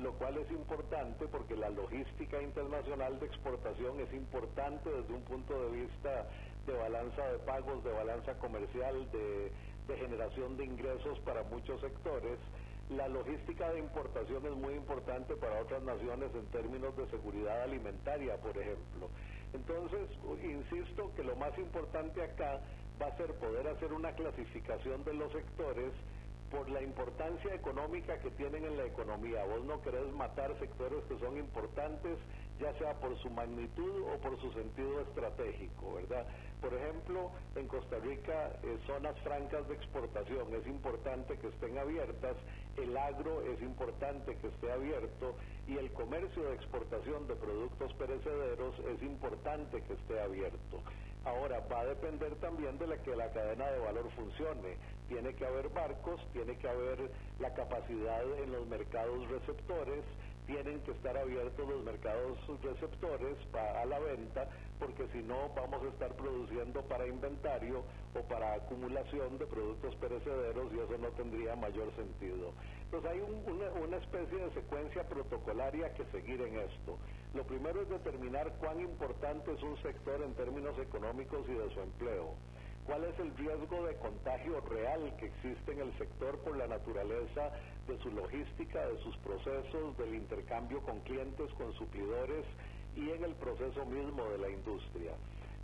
[0.00, 5.54] lo cual es importante porque la logística internacional de exportación es importante desde un punto
[5.62, 6.26] de vista
[6.66, 9.52] de balanza de pagos, de balanza comercial, de,
[9.86, 12.38] de generación de ingresos para muchos sectores.
[12.90, 18.36] La logística de importación es muy importante para otras naciones en términos de seguridad alimentaria,
[18.36, 19.10] por ejemplo.
[19.52, 20.08] Entonces,
[20.44, 22.60] insisto que lo más importante acá
[23.02, 25.92] va a ser poder hacer una clasificación de los sectores
[26.50, 29.44] por la importancia económica que tienen en la economía.
[29.44, 32.18] Vos no querés matar sectores que son importantes,
[32.60, 36.26] ya sea por su magnitud o por su sentido estratégico, ¿verdad?
[36.60, 42.36] Por ejemplo, en Costa Rica, eh, zonas francas de exportación es importante que estén abiertas,
[42.78, 45.34] el agro es importante que esté abierto
[45.66, 50.80] y el comercio de exportación de productos perecederos es importante que esté abierto.
[51.24, 54.76] Ahora, va a depender también de que la cadena de valor funcione.
[55.08, 57.10] Tiene que haber barcos, tiene que haber
[57.40, 60.04] la capacidad en los mercados receptores,
[60.46, 65.88] tienen que estar abiertos los mercados receptores a la venta, porque si no vamos a
[65.88, 67.84] estar produciendo para inventario
[68.14, 72.52] o para acumulación de productos perecederos y eso no tendría mayor sentido.
[72.84, 76.98] Entonces hay una, una especie de secuencia protocolaria que seguir en esto.
[77.34, 81.80] Lo primero es determinar cuán importante es un sector en términos económicos y de su
[81.80, 82.34] empleo
[82.86, 87.50] cuál es el riesgo de contagio real que existe en el sector por la naturaleza
[87.86, 92.44] de su logística, de sus procesos, del intercambio con clientes, con suplidores
[92.96, 95.12] y en el proceso mismo de la industria.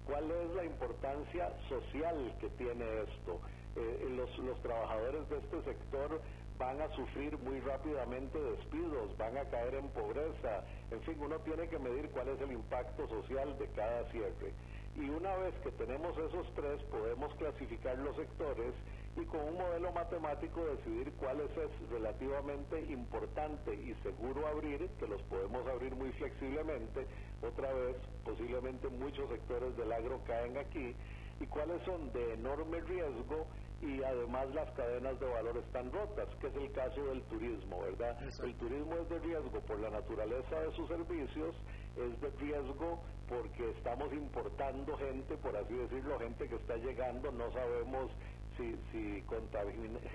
[0.06, 3.40] ¿Cuál es la importancia social que tiene esto?
[3.76, 6.20] Eh, los, los trabajadores de este sector
[6.58, 11.68] van a sufrir muy rápidamente despidos, van a caer en pobreza, en fin, uno tiene
[11.68, 14.52] que medir cuál es el impacto social de cada cierre.
[14.94, 18.74] Y una vez que tenemos esos tres, podemos clasificar los sectores
[19.16, 25.20] y con un modelo matemático decidir cuáles es relativamente importante y seguro abrir, que los
[25.22, 27.06] podemos abrir muy flexiblemente.
[27.42, 30.94] Otra vez, posiblemente muchos sectores del agro caen aquí.
[31.40, 33.46] Y cuáles son de enorme riesgo
[33.82, 38.16] y además las cadenas de valor están rotas, que es el caso del turismo, ¿verdad?
[38.44, 41.54] El turismo es de riesgo por la naturaleza de sus servicios,
[41.96, 47.50] es de riesgo porque estamos importando gente, por así decirlo, gente que está llegando, no
[47.52, 48.10] sabemos
[48.56, 49.22] si, si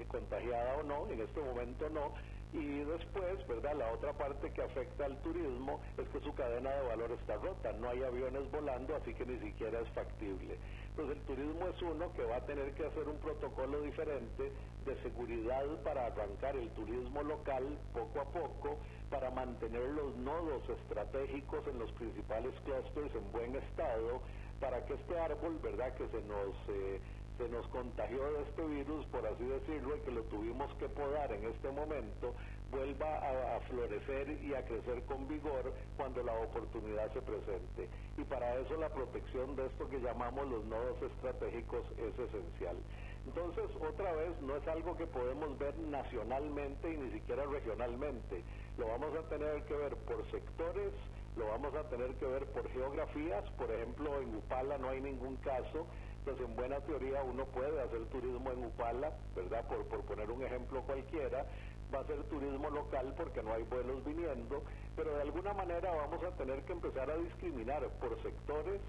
[0.08, 2.14] contagiada o no, en este momento no,
[2.54, 3.76] y después, ¿verdad?
[3.76, 7.74] La otra parte que afecta al turismo es que su cadena de valor está rota,
[7.74, 10.58] no hay aviones volando, así que ni siquiera es factible.
[10.90, 14.52] Entonces el turismo es uno que va a tener que hacer un protocolo diferente
[14.86, 18.78] de seguridad para arrancar el turismo local poco a poco,
[19.10, 24.22] para mantener los nodos estratégicos en los principales clusters en buen estado,
[24.62, 25.94] para que este árbol, ¿verdad?
[25.96, 26.56] Que se nos...
[26.70, 27.02] Eh,
[27.38, 31.32] se nos contagió de este virus, por así decirlo, y que lo tuvimos que podar
[31.32, 32.34] en este momento,
[32.72, 37.90] vuelva a, florecer y a crecer con vigor cuando la oportunidad se presente.
[38.18, 42.78] Y para eso la protección de esto que llamamos los nodos estratégicos es esencial.
[43.26, 48.44] Entonces, otra vez, no es algo que podemos ver nacionalmente y ni siquiera regionalmente.
[48.78, 50.94] Lo vamos a tener que ver por sectores,
[51.36, 53.44] lo vamos a tener que ver por geografías.
[53.58, 55.88] Por ejemplo, en Upala no hay ningún caso
[56.28, 59.66] pues en buena teoría uno puede hacer turismo en Upala, ¿verdad?
[59.66, 61.46] Por, por poner un ejemplo cualquiera,
[61.94, 64.62] va a ser turismo local porque no hay vuelos viniendo,
[64.98, 68.82] pero de alguna manera vamos a tener que empezar a discriminar por sectores,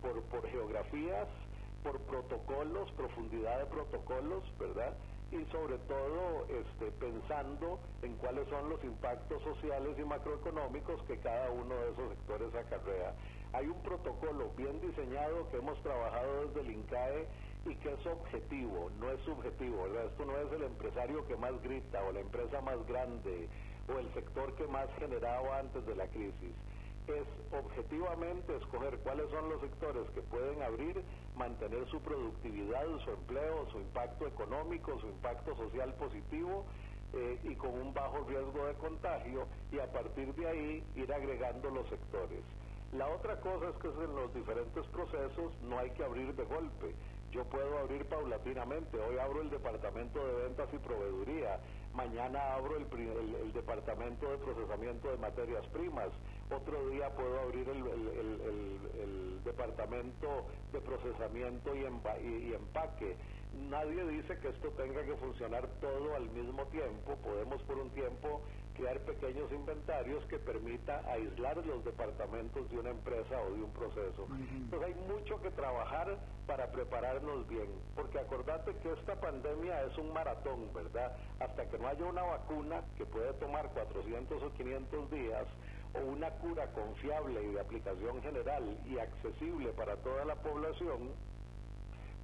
[0.00, 1.28] por, por geografías,
[1.82, 4.96] por protocolos, profundidad de protocolos, ¿verdad?
[5.32, 11.50] y sobre todo este, pensando en cuáles son los impactos sociales y macroeconómicos que cada
[11.50, 13.12] uno de esos sectores acarrea.
[13.52, 17.26] Hay un protocolo bien diseñado que hemos trabajado desde el INCAE
[17.66, 19.82] y que es objetivo, no es subjetivo.
[19.84, 20.06] ¿verdad?
[20.06, 23.48] Esto no es el empresario que más grita o la empresa más grande
[23.88, 26.54] o el sector que más generaba antes de la crisis
[27.08, 31.02] es objetivamente escoger cuáles son los sectores que pueden abrir,
[31.36, 36.66] mantener su productividad, su empleo, su impacto económico, su impacto social positivo
[37.12, 41.70] eh, y con un bajo riesgo de contagio y a partir de ahí ir agregando
[41.70, 42.42] los sectores.
[42.96, 46.94] La otra cosa es que en los diferentes procesos no hay que abrir de golpe
[47.36, 48.98] yo puedo abrir paulatinamente.
[48.98, 51.60] Hoy abro el departamento de ventas y proveeduría.
[51.92, 56.08] Mañana abro el, el, departamento de procesamiento de materias primas.
[56.50, 63.16] Otro día puedo abrir el, el departamento de procesamiento y, y empaque.
[63.68, 67.16] Nadie dice que esto tenga que funcionar todo al mismo tiempo.
[67.16, 68.42] Podemos por un tiempo
[68.76, 74.26] crear pequeños inventarios que permita aislar los departamentos de una empresa o de un proceso.
[74.50, 76.16] Entonces hay mucho que trabajar
[76.46, 81.16] para prepararnos bien, porque acordate que esta pandemia es un maratón, ¿verdad?
[81.40, 85.46] Hasta que no haya una vacuna que puede tomar 400 o 500 días,
[85.94, 91.10] o una cura confiable y de aplicación general y accesible para toda la población,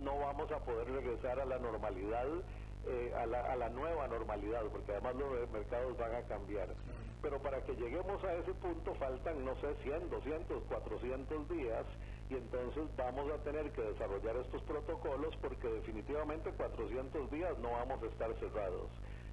[0.00, 2.26] no vamos a poder regresar a la normalidad
[2.85, 6.68] eh, a, la, a, la, nueva normalidad, porque además los mercados van a cambiar.
[7.20, 11.87] Pero para que lleguemos a ese punto faltan, no sé, 100, 200, 400 días
[12.28, 18.03] y entonces vamos a tener que desarrollar estos protocolos porque definitivamente 400 días no vamos
[18.03, 18.91] a estar cerrados.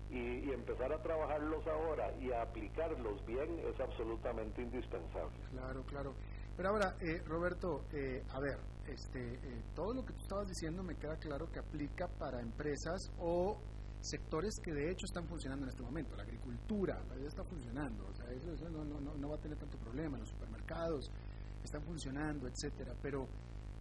[0.09, 5.37] Y, y, empezar a trabajarlos ahora y a aplicarlos bien es absolutamente indispensable.
[5.51, 6.15] Claro, claro.
[6.59, 10.83] Pero ahora, eh, Roberto, eh, a ver, este, eh, todo lo que tú estabas diciendo
[10.83, 13.57] me queda claro que aplica para empresas o
[14.01, 16.17] sectores que de hecho están funcionando en este momento.
[16.17, 20.17] La agricultura ya está funcionando, o sea, eso, no, va a tener tanto problema.
[20.17, 21.09] Los supermercados
[21.63, 22.93] están funcionando, etcétera.
[23.01, 23.25] Pero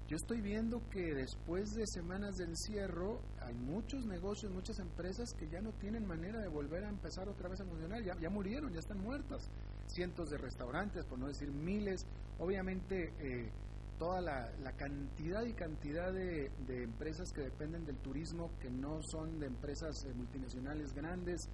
[0.06, 5.48] yo estoy viendo que después de semanas de encierro hay muchos negocios, muchas empresas que
[5.48, 8.04] ya no tienen manera de volver a empezar otra vez a funcionar.
[8.04, 9.50] Ya murieron, ya están muertas.
[9.88, 12.06] Cientos de restaurantes, por no decir miles.
[12.38, 13.12] Obviamente.
[13.18, 13.50] Eh,
[13.98, 19.46] toda la, cantidad y cantidad de, empresas que dependen del turismo, que no son de
[19.46, 21.50] empresas eh, multinacionales grandes,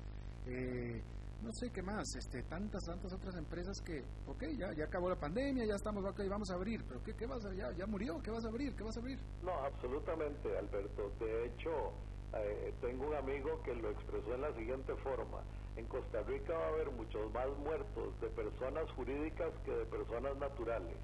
[0.46, 1.02] eh,
[1.42, 5.18] no sé qué más, este, tantas, tantas otras empresas que, ok, ya, ya acabó la
[5.18, 8.22] pandemia, ya estamos, ok, vamos a abrir, pero ¿qué, qué vas a, ya, ya murió,
[8.22, 8.74] ¿qué vas a abrir?
[8.74, 9.18] ¿Qué vas a abrir?
[9.42, 11.12] No, absolutamente, Alberto.
[11.20, 11.92] De hecho,
[12.34, 15.42] eh, tengo un amigo que lo expresó en la siguiente forma.
[15.76, 20.36] En Costa Rica va a haber muchos más muertos de personas jurídicas que de personas
[20.36, 20.96] naturales,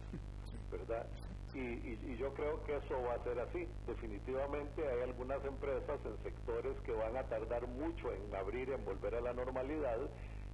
[0.70, 1.06] ¿verdad?
[1.54, 3.66] Y, yo creo que eso va a ser así.
[3.86, 9.14] Definitivamente hay algunas empresas en sectores que van a tardar mucho en abrir, en volver
[9.16, 9.98] a la normalidad,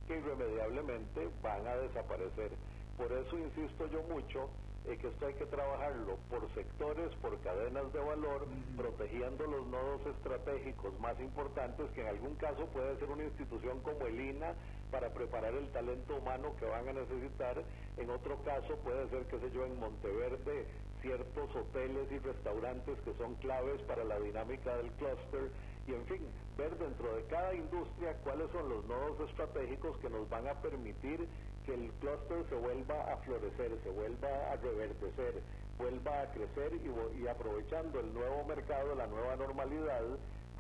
[0.07, 2.53] que irremediablemente van a desaparecer.
[2.97, 4.49] Por eso insisto yo mucho
[4.87, 10.07] en que esto hay que trabajarlo por sectores, por cadenas de valor, protegiendo los nodos
[10.07, 14.55] estratégicos más importantes, que en algún caso puede ser una institución como el INA
[14.91, 17.62] para preparar el talento humano que van a necesitar,
[17.97, 20.66] en otro caso puede ser, qué sé yo, en Monteverde
[21.01, 25.51] ciertos hoteles y restaurantes que son claves para la dinámica del clúster.
[25.87, 26.22] Y en fin,
[26.57, 31.28] ver dentro de cada industria cuáles son los nodos estratégicos que nos van a permitir
[31.67, 35.43] que el clúster se vuelva a florecer, se vuelva a reverdecer,
[35.77, 36.73] vuelva a crecer
[37.19, 40.03] y, aprovechando el nuevo mercado, la nueva normalidad,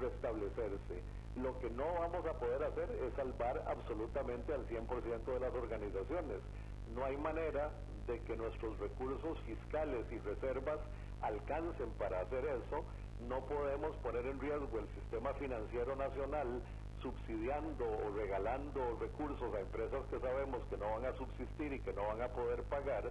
[0.00, 1.00] restablecerse.
[1.36, 6.38] Lo que no vamos a poder hacer es salvar absolutamente al 100% de las organizaciones.
[6.94, 7.70] No hay manera
[8.08, 10.80] de que nuestros recursos fiscales y reservas
[11.22, 12.84] alcancen para hacer eso,
[13.28, 16.62] no podemos poner en riesgo el sistema financiero nacional
[17.02, 21.92] subsidiando o regalando recursos a empresas que sabemos que no van a subsistir y que
[21.92, 23.10] no van a poder pagar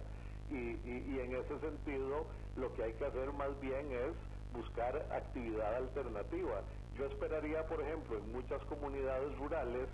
[0.50, 2.26] y, y en ese sentido
[2.56, 4.14] lo que hay que hacer más bien es
[4.52, 6.62] buscar actividad alternativa.
[6.98, 9.88] Yo esperaría, por ejemplo, en muchas comunidades rurales,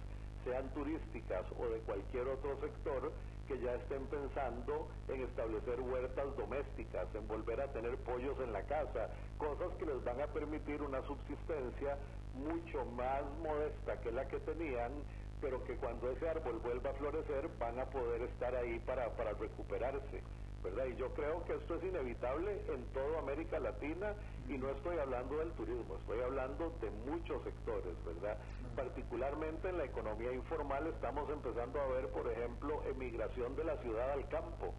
[0.45, 3.13] sean turísticas o de cualquier otro sector,
[3.47, 8.63] que ya estén pensando en establecer huertas domésticas, en volver a tener pollos en la
[8.63, 11.99] casa, cosas que les van a permitir una subsistencia
[12.35, 14.93] mucho más modesta que la que tenían,
[15.41, 19.33] pero que cuando ese árbol vuelva a florecer van a poder estar ahí para, para
[19.33, 20.23] recuperarse.
[20.63, 20.87] ¿verdad?
[20.87, 24.15] Y yo creo que esto es inevitable en toda América Latina
[24.49, 28.39] y no estoy hablando del turismo, estoy hablando de muchos sectores, ¿verdad?
[28.77, 34.13] Particularmente en la economía informal estamos empezando a ver, por ejemplo, emigración de la ciudad
[34.13, 34.73] al campo,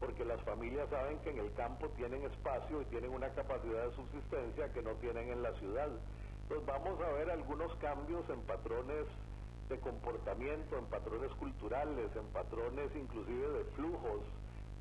[0.00, 3.94] porque las familias saben que en el campo tienen espacio y tienen una capacidad de
[3.94, 5.90] subsistencia que no tienen en la ciudad.
[6.48, 9.06] Entonces vamos a ver algunos cambios en patrones
[9.68, 14.22] de comportamiento, en patrones culturales, en patrones inclusive de flujos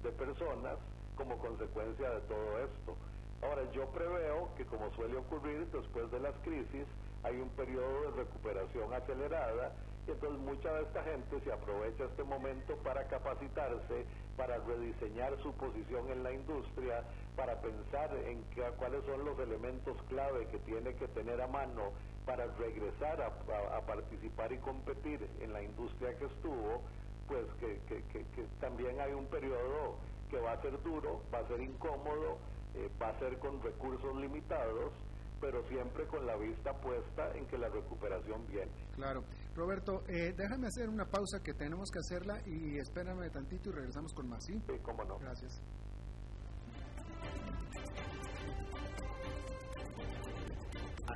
[0.03, 0.77] de personas
[1.17, 2.95] como consecuencia de todo esto.
[3.41, 6.85] Ahora, yo preveo que como suele ocurrir después de las crisis,
[7.23, 9.73] hay un periodo de recuperación acelerada
[10.07, 14.05] y entonces mucha de esta gente se aprovecha este momento para capacitarse,
[14.37, 17.03] para rediseñar su posición en la industria,
[17.35, 18.43] para pensar en
[18.77, 21.91] cuáles son los elementos clave que tiene que tener a mano
[22.25, 26.81] para regresar a participar y competir en la industria que estuvo
[27.27, 29.97] pues que, que, que, también hay un periodo
[30.29, 32.37] que va a ser duro, va a ser incómodo,
[32.75, 34.93] eh, va a ser con recursos limitados,
[35.41, 38.71] pero siempre con la vista puesta en que la recuperación viene.
[38.93, 39.23] Claro.
[39.55, 44.13] Roberto, eh, déjame hacer una pausa que tenemos que hacerla y espérame tantito y regresamos
[44.13, 44.53] con más, ¿sí?
[44.67, 45.17] Sí, cómo no.
[45.17, 45.61] Gracias.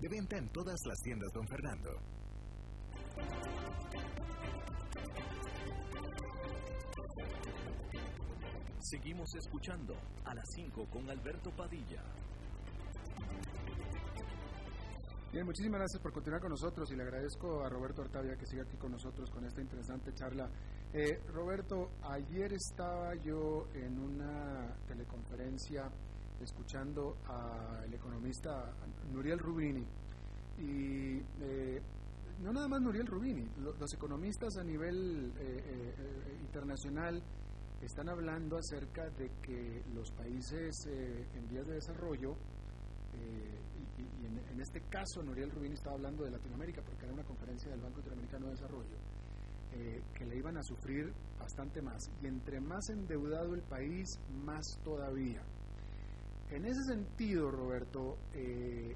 [0.00, 1.90] De venta en todas las tiendas Don Fernando.
[8.80, 9.94] Seguimos escuchando
[10.24, 12.02] a las 5 con Alberto Padilla.
[15.32, 18.64] Bien, muchísimas gracias por continuar con nosotros y le agradezco a Roberto Artavia que siga
[18.64, 20.50] aquí con nosotros con esta interesante charla.
[20.92, 25.90] Eh, Roberto, ayer estaba yo en una teleconferencia
[26.42, 28.72] escuchando al economista
[29.12, 29.84] Nuriel Rubini.
[30.58, 31.80] Y eh,
[32.40, 37.22] no nada más Nuriel Rubini, lo- los economistas a nivel eh, eh, eh, internacional
[37.80, 42.36] están hablando acerca de que los países en vías de desarrollo
[43.14, 47.80] y, en, este caso Nuriel Rubini estaba hablando de Latinoamérica porque era una conferencia del
[47.80, 48.96] Banco Interamericano de Desarrollo
[50.14, 52.08] que le iban a sufrir bastante más.
[52.22, 54.06] Y entre más endeudado el país
[54.44, 55.42] más todavía
[56.54, 58.94] en ese sentido Roberto eh,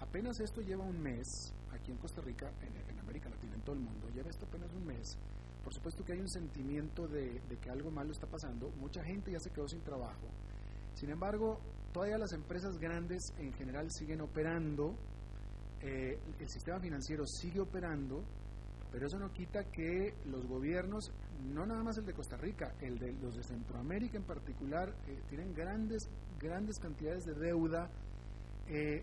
[0.00, 3.82] apenas esto lleva un mes aquí en Costa Rica en, América Latina en todo el
[3.82, 5.18] mundo lleva esto apenas un mes.
[5.64, 8.70] Por supuesto que hay un sentimiento de, de que algo malo está pasando.
[8.80, 10.26] Mucha gente ya se quedó sin trabajo.
[10.94, 11.60] Sin embargo,
[11.92, 14.96] todavía las empresas grandes en general siguen operando,
[15.82, 18.22] eh, el sistema financiero sigue operando,
[18.90, 21.12] pero eso no quita que los gobiernos,
[21.52, 25.22] no nada más el de Costa Rica, el de los de Centroamérica en particular, eh,
[25.28, 27.88] tienen grandes, grandes cantidades de deuda.
[28.68, 29.02] Eh,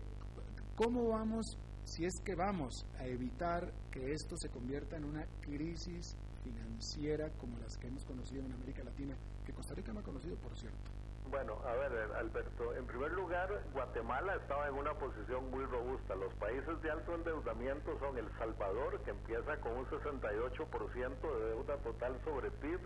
[0.76, 6.16] ¿Cómo vamos, si es que vamos a evitar que esto se convierta en una crisis
[6.42, 10.36] financiera como las que hemos conocido en América Latina, que Costa Rica no ha conocido,
[10.36, 10.97] por cierto?
[11.30, 16.14] Bueno, a ver, Alberto, en primer lugar, Guatemala estaba en una posición muy robusta.
[16.14, 21.76] Los países de alto endeudamiento son El Salvador, que empieza con un 68% de deuda
[21.78, 22.80] total sobre PIB,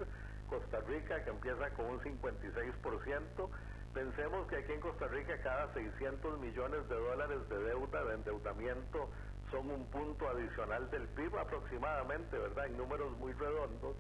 [0.49, 3.49] Costa Rica, que empieza con un 56%.
[3.95, 9.09] Pensemos que aquí en Costa Rica cada 600 millones de dólares de deuda, de endeudamiento,
[9.53, 12.67] son un punto adicional del PIB aproximadamente, ¿verdad?
[12.67, 13.95] En números muy redondos.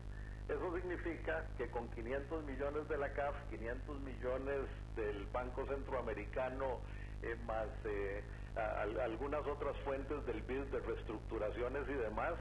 [0.53, 4.61] Eso significa que con 500 millones de la CAF, 500 millones
[4.97, 6.81] del Banco Centroamericano,
[7.23, 8.23] eh, más eh,
[9.03, 12.35] algunas otras fuentes del BID de reestructuraciones y demás,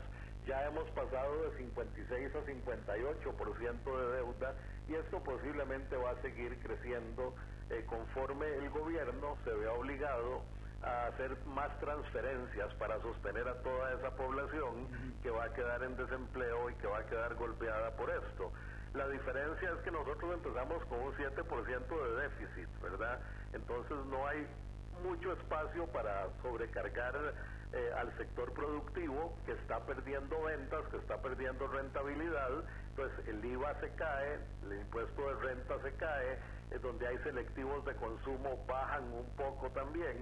[0.45, 4.55] ya hemos pasado de 56 a 58% de deuda
[4.89, 7.33] y esto posiblemente va a seguir creciendo
[7.69, 10.41] eh, conforme el gobierno se vea obligado
[10.83, 14.87] a hacer más transferencias para sostener a toda esa población
[15.21, 18.51] que va a quedar en desempleo y que va a quedar golpeada por esto.
[18.93, 23.19] La diferencia es que nosotros empezamos con un 7% de déficit, ¿verdad?
[23.53, 24.45] Entonces no hay
[25.03, 27.15] mucho espacio para sobrecargar
[27.73, 32.49] eh, al sector productivo que está perdiendo ventas, que está perdiendo rentabilidad,
[32.89, 36.33] entonces el IVA se cae, el impuesto de renta se cae,
[36.71, 40.17] eh, donde hay selectivos de consumo bajan un poco también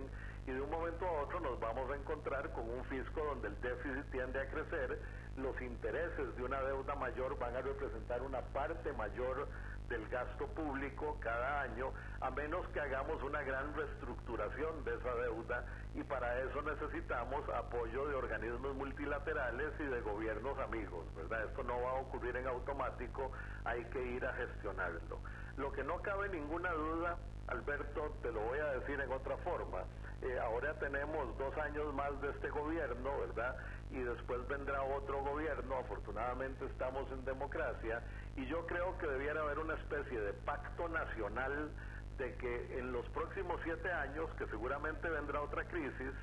[0.50, 3.62] y de un momento a otro nos vamos a encontrar con un fisco donde el
[3.62, 5.00] déficit tiende a crecer,
[5.38, 9.48] los intereses de una deuda mayor van a representar una parte mayor
[9.90, 11.92] del gasto público cada año,
[12.22, 18.08] a menos que hagamos una gran reestructuración de esa deuda y para eso necesitamos apoyo
[18.08, 21.46] de organismos multilaterales y de gobiernos amigos, ¿verdad?
[21.46, 23.32] Esto no va a ocurrir en automático,
[23.66, 25.20] hay que ir a gestionarlo.
[25.58, 29.84] Lo que no cabe ninguna duda, Alberto, te lo voy a decir en otra forma,
[30.22, 33.56] eh, ahora tenemos dos años más de este gobierno, ¿verdad?
[33.92, 38.02] Y después vendrá otro gobierno, afortunadamente estamos en democracia,
[38.36, 41.72] y yo creo que debiera haber una especie de pacto nacional
[42.18, 46.14] de que en los próximos siete años, que seguramente vendrá otra crisis,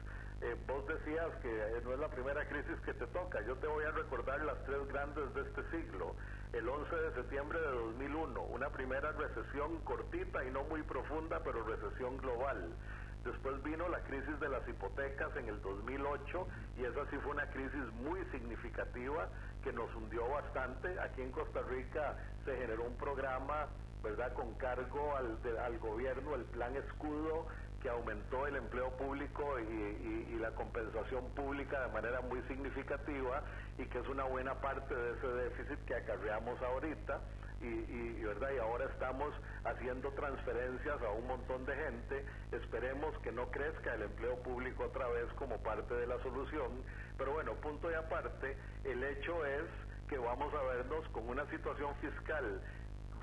[0.43, 3.41] eh, vos decías que eh, no es la primera crisis que te toca.
[3.47, 6.15] Yo te voy a recordar las tres grandes de este siglo.
[6.53, 11.65] El 11 de septiembre de 2001, una primera recesión cortita y no muy profunda, pero
[11.65, 12.71] recesión global.
[13.27, 16.47] Después vino la crisis de las hipotecas en el 2008
[16.79, 19.29] y esa sí fue una crisis muy significativa
[19.65, 20.99] que nos hundió bastante.
[21.01, 23.67] Aquí en Costa Rica se generó un programa,
[24.01, 27.47] ¿verdad?, con cargo al, al gobierno, el plan escudo,
[27.83, 33.43] que aumentó el empleo público y, la compensación pública de manera muy significativa
[33.79, 37.21] y que es una buena parte de ese déficit que acarreamos ahorita
[37.61, 39.33] y, verdad y ahora estamos
[39.65, 42.25] haciendo transferencias a un montón de gente.
[42.53, 46.83] Esperemos que no crezca el empleo público otra vez como parte de la solución.
[47.17, 49.65] Pero bueno punto y aparte el hecho es
[50.09, 52.61] que vamos a vernos con una situación fiscal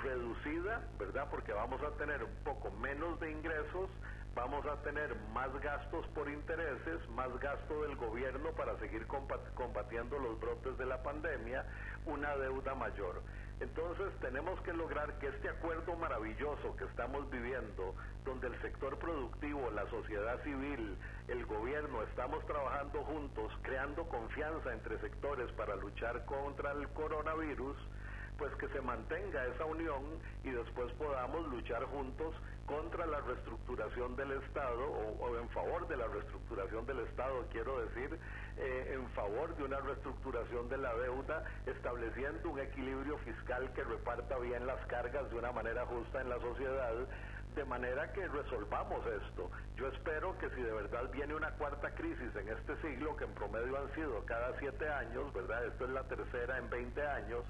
[0.01, 3.89] reducida verdad porque vamos a tener un poco menos de ingresos
[4.35, 10.39] vamos a tener más gastos por intereses, más gasto del gobierno para seguir combatiendo los
[10.39, 11.65] brotes de la pandemia,
[12.05, 13.21] una deuda mayor.
[13.59, 17.95] Entonces tenemos que lograr que este acuerdo maravilloso que estamos viviendo,
[18.25, 20.97] donde el sector productivo, la sociedad civil,
[21.27, 27.77] el gobierno, estamos trabajando juntos, creando confianza entre sectores para luchar contra el coronavirus,
[28.37, 30.03] pues que se mantenga esa unión
[30.43, 32.35] y después podamos luchar juntos
[32.65, 34.89] contra la reestructuración del Estado
[35.19, 38.17] o, en favor de la reestructuración del Estado, quiero decir,
[38.57, 44.37] eh, en favor de una reestructuración de la deuda, estableciendo un equilibrio fiscal que reparta
[44.39, 46.93] bien las cargas de una manera justa en la sociedad,
[47.55, 49.51] de manera que resolvamos esto.
[49.75, 53.33] Yo espero que si de verdad viene una cuarta crisis en este siglo, que en
[53.33, 55.65] promedio han sido cada siete años, ¿verdad?
[55.65, 57.43] Esto es la tercera en 20 años,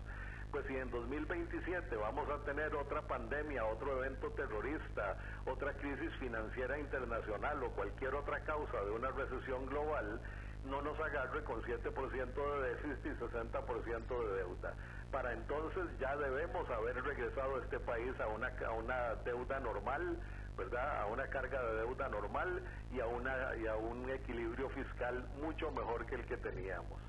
[0.53, 6.77] pues si en 2027 vamos a tener otra pandemia, otro evento terrorista, otra crisis financiera
[6.77, 10.21] internacional o cualquier otra causa de una recesión global,
[10.69, 14.75] no nos agarre con 7% de déficit y 60% de deuda.
[15.11, 20.19] Para entonces ya debemos haber regresado a este país a una, a una deuda normal,
[20.55, 21.01] ¿verdad?
[21.01, 25.71] A una carga de deuda normal y a, una, y a un equilibrio fiscal mucho
[25.71, 27.01] mejor que el que teníamos.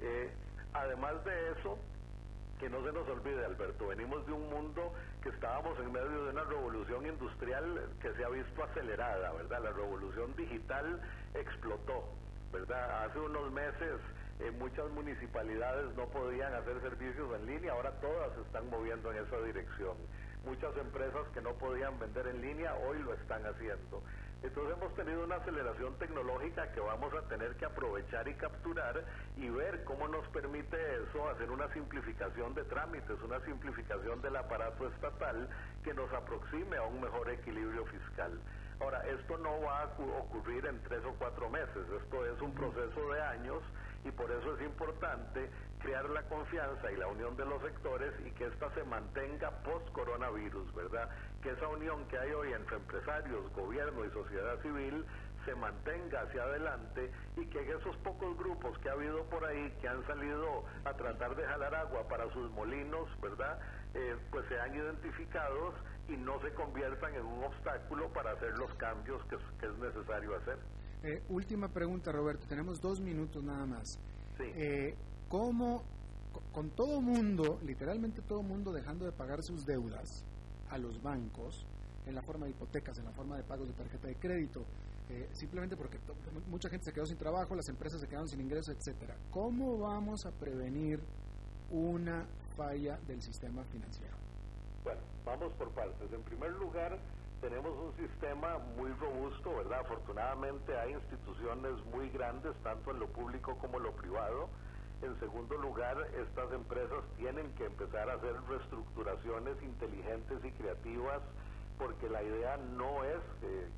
[0.00, 0.32] Eh,
[0.72, 1.78] además de eso,
[2.58, 4.92] que no se nos olvide, Alberto, venimos de un mundo
[5.22, 9.62] que estábamos en medio de una revolución industrial que se ha visto acelerada, ¿verdad?
[9.62, 11.00] La revolución digital
[11.34, 12.04] explotó,
[12.52, 13.04] ¿verdad?
[13.04, 14.00] Hace unos meses
[14.40, 19.38] eh, muchas municipalidades no podían hacer servicios en línea, ahora todas están moviendo en esa
[19.42, 19.96] dirección.
[20.44, 24.02] Muchas empresas que no podían vender en línea hoy lo están haciendo.
[24.42, 29.04] Entonces hemos tenido una aceleración tecnológica que vamos a tener que aprovechar y capturar
[29.36, 34.86] y ver cómo nos permite eso hacer una simplificación de trámites, una simplificación del aparato
[34.88, 35.48] estatal
[35.82, 38.38] que nos aproxime a un mejor equilibrio fiscal.
[38.80, 39.86] Ahora, esto no va a
[40.20, 43.60] ocurrir en tres o cuatro meses, esto es un proceso de años
[44.04, 48.30] y por eso es importante crear la confianza y la unión de los sectores y
[48.32, 51.08] que ésta se mantenga post-coronavirus, ¿verdad?
[51.42, 55.04] Que esa unión que hay hoy entre empresarios, gobierno y sociedad civil
[55.44, 59.88] se mantenga hacia adelante y que esos pocos grupos que ha habido por ahí que
[59.88, 63.58] han salido a tratar de jalar agua para sus molinos, ¿verdad?
[63.94, 65.74] Eh, pues sean identificados
[66.08, 70.58] y no se conviertan en un obstáculo para hacer los cambios que, es necesario hacer.
[71.02, 72.46] Eh, última pregunta, Roberto.
[72.48, 73.98] Tenemos dos minutos nada más.
[74.36, 74.44] Sí.
[74.54, 74.94] Eh,
[75.28, 75.82] cómo
[76.52, 80.24] con todo mundo, literalmente todo mundo dejando de pagar sus deudas
[80.70, 81.66] a los bancos
[82.06, 84.64] en la forma de hipotecas, en la forma de pagos de tarjeta de crédito,
[85.10, 85.98] eh, simplemente porque
[86.48, 89.16] mucha gente se quedó sin trabajo, las empresas se quedaron sin ingresos, etcétera.
[89.30, 91.00] ¿Cómo vamos a prevenir
[91.70, 92.26] una
[92.56, 94.16] falla del sistema financiero?
[94.84, 96.12] Bueno, vamos por partes.
[96.12, 96.98] En primer lugar,
[97.40, 99.80] tenemos un sistema muy robusto, ¿verdad?
[99.80, 104.48] Afortunadamente hay instituciones muy grandes, tanto en lo público como en lo privado,
[105.02, 111.22] en segundo lugar, estas empresas tienen que empezar a hacer reestructuraciones inteligentes y creativas
[111.78, 113.20] porque la idea no es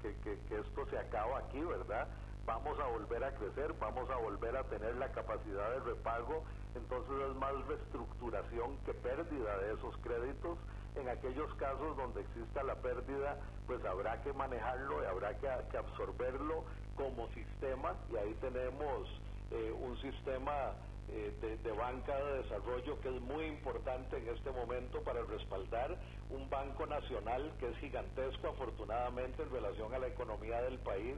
[0.00, 2.08] que, esto se acaba aquí, ¿verdad?
[2.46, 6.42] Vamos a volver a crecer, vamos a volver a tener la capacidad de repago,
[6.74, 10.58] entonces es más reestructuración que pérdida de esos créditos.
[10.97, 16.64] En aquellos casos donde exista la pérdida, pues habrá que manejarlo y habrá que, absorberlo
[16.97, 19.09] como sistema y ahí tenemos
[19.51, 20.74] eh, un sistema
[21.12, 25.97] eh, de, banca de desarrollo que es muy importante en este momento para respaldar
[26.30, 31.16] un banco nacional que es gigantesco afortunadamente en relación a la economía del país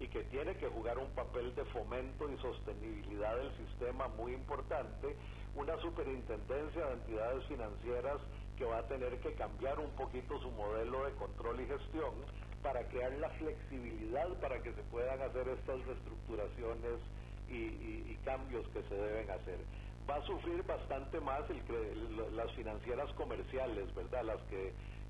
[0.00, 5.14] y que tiene que jugar un papel de fomento y sostenibilidad del sistema muy importante,
[5.54, 8.20] una superintendencia de entidades financieras
[8.56, 12.14] que va a tener que cambiar un poquito su modelo de control y gestión
[12.62, 16.98] para crear la flexibilidad para que se puedan hacer estas reestructuraciones
[17.48, 19.58] y, cambios que se deben hacer.
[20.08, 21.42] Va a sufrir bastante más
[22.32, 24.24] las financieras comerciales, ¿verdad?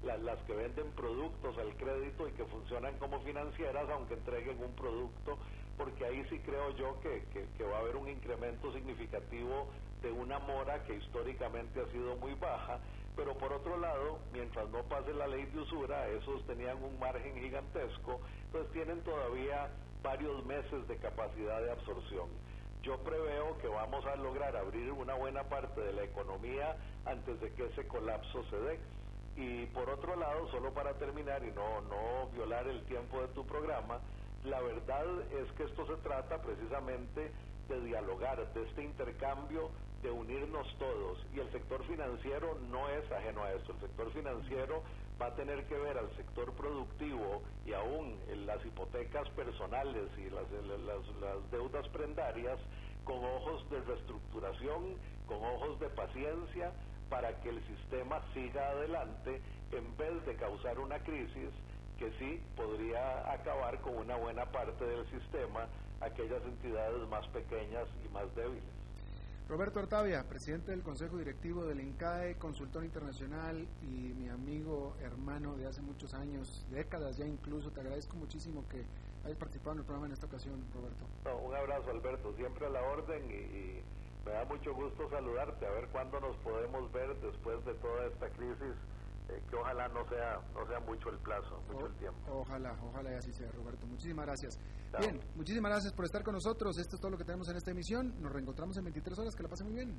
[0.02, 5.38] Las que venden productos al crédito y que funcionan como financieras aunque entreguen un producto,
[5.76, 9.68] porque ahí sí creo yo que, va a haber un incremento significativo
[10.02, 12.80] de una mora que históricamente ha sido muy baja,
[13.16, 17.34] pero por otro lado, mientras no pase la ley de usura, esos tenían un margen
[17.36, 19.70] gigantesco, entonces tienen todavía
[20.02, 22.28] varios meses de capacidad de absorción.
[22.82, 27.52] Yo preveo que vamos a lograr abrir una buena parte de la economía antes de
[27.52, 28.80] que ese colapso se dé
[29.36, 33.44] y por otro lado, solo para terminar y no, no violar el tiempo de tu
[33.46, 34.00] programa,
[34.44, 37.32] la verdad es que esto se trata precisamente
[37.68, 39.70] de dialogar, de este intercambio,
[40.04, 41.18] de unirnos todos.
[41.34, 43.72] Y el sector financiero no es ajeno a esto.
[43.72, 44.82] El sector financiero
[45.20, 50.44] va a tener que ver al sector productivo y aún las hipotecas personales y las,
[50.50, 52.58] las, las deudas prendarias
[53.04, 54.96] con ojos de reestructuración,
[55.26, 56.72] con ojos de paciencia,
[57.08, 59.40] para que el sistema siga adelante
[59.72, 61.50] en vez de causar una crisis
[61.98, 65.66] que sí podría acabar con una buena parte del sistema,
[66.00, 68.83] aquellas entidades más pequeñas y más débiles.
[69.48, 75.66] Roberto Artavia, presidente del Consejo Directivo del INCAE, consultor internacional y mi amigo hermano de
[75.66, 78.86] hace muchos años, décadas ya incluso, te agradezco muchísimo que
[79.22, 81.04] hayas participado en el programa en esta ocasión, Roberto.
[81.44, 83.82] un abrazo, Alberto, siempre a la orden y
[84.24, 88.30] me da mucho gusto saludarte, a ver cuándo nos podemos ver después de toda esta
[88.30, 88.74] crisis,
[89.28, 92.18] eh, que ojalá no sea no sea mucho el plazo, mucho el tiempo.
[92.30, 93.86] Ojalá, ojalá y así sea, Roberto.
[93.86, 94.58] Muchísimas gracias.
[94.98, 96.78] Bien, muchísimas gracias por estar con nosotros.
[96.78, 98.14] Esto es todo lo que tenemos en esta emisión.
[98.20, 99.34] Nos reencontramos en 23 horas.
[99.34, 99.98] Que la pasen muy bien.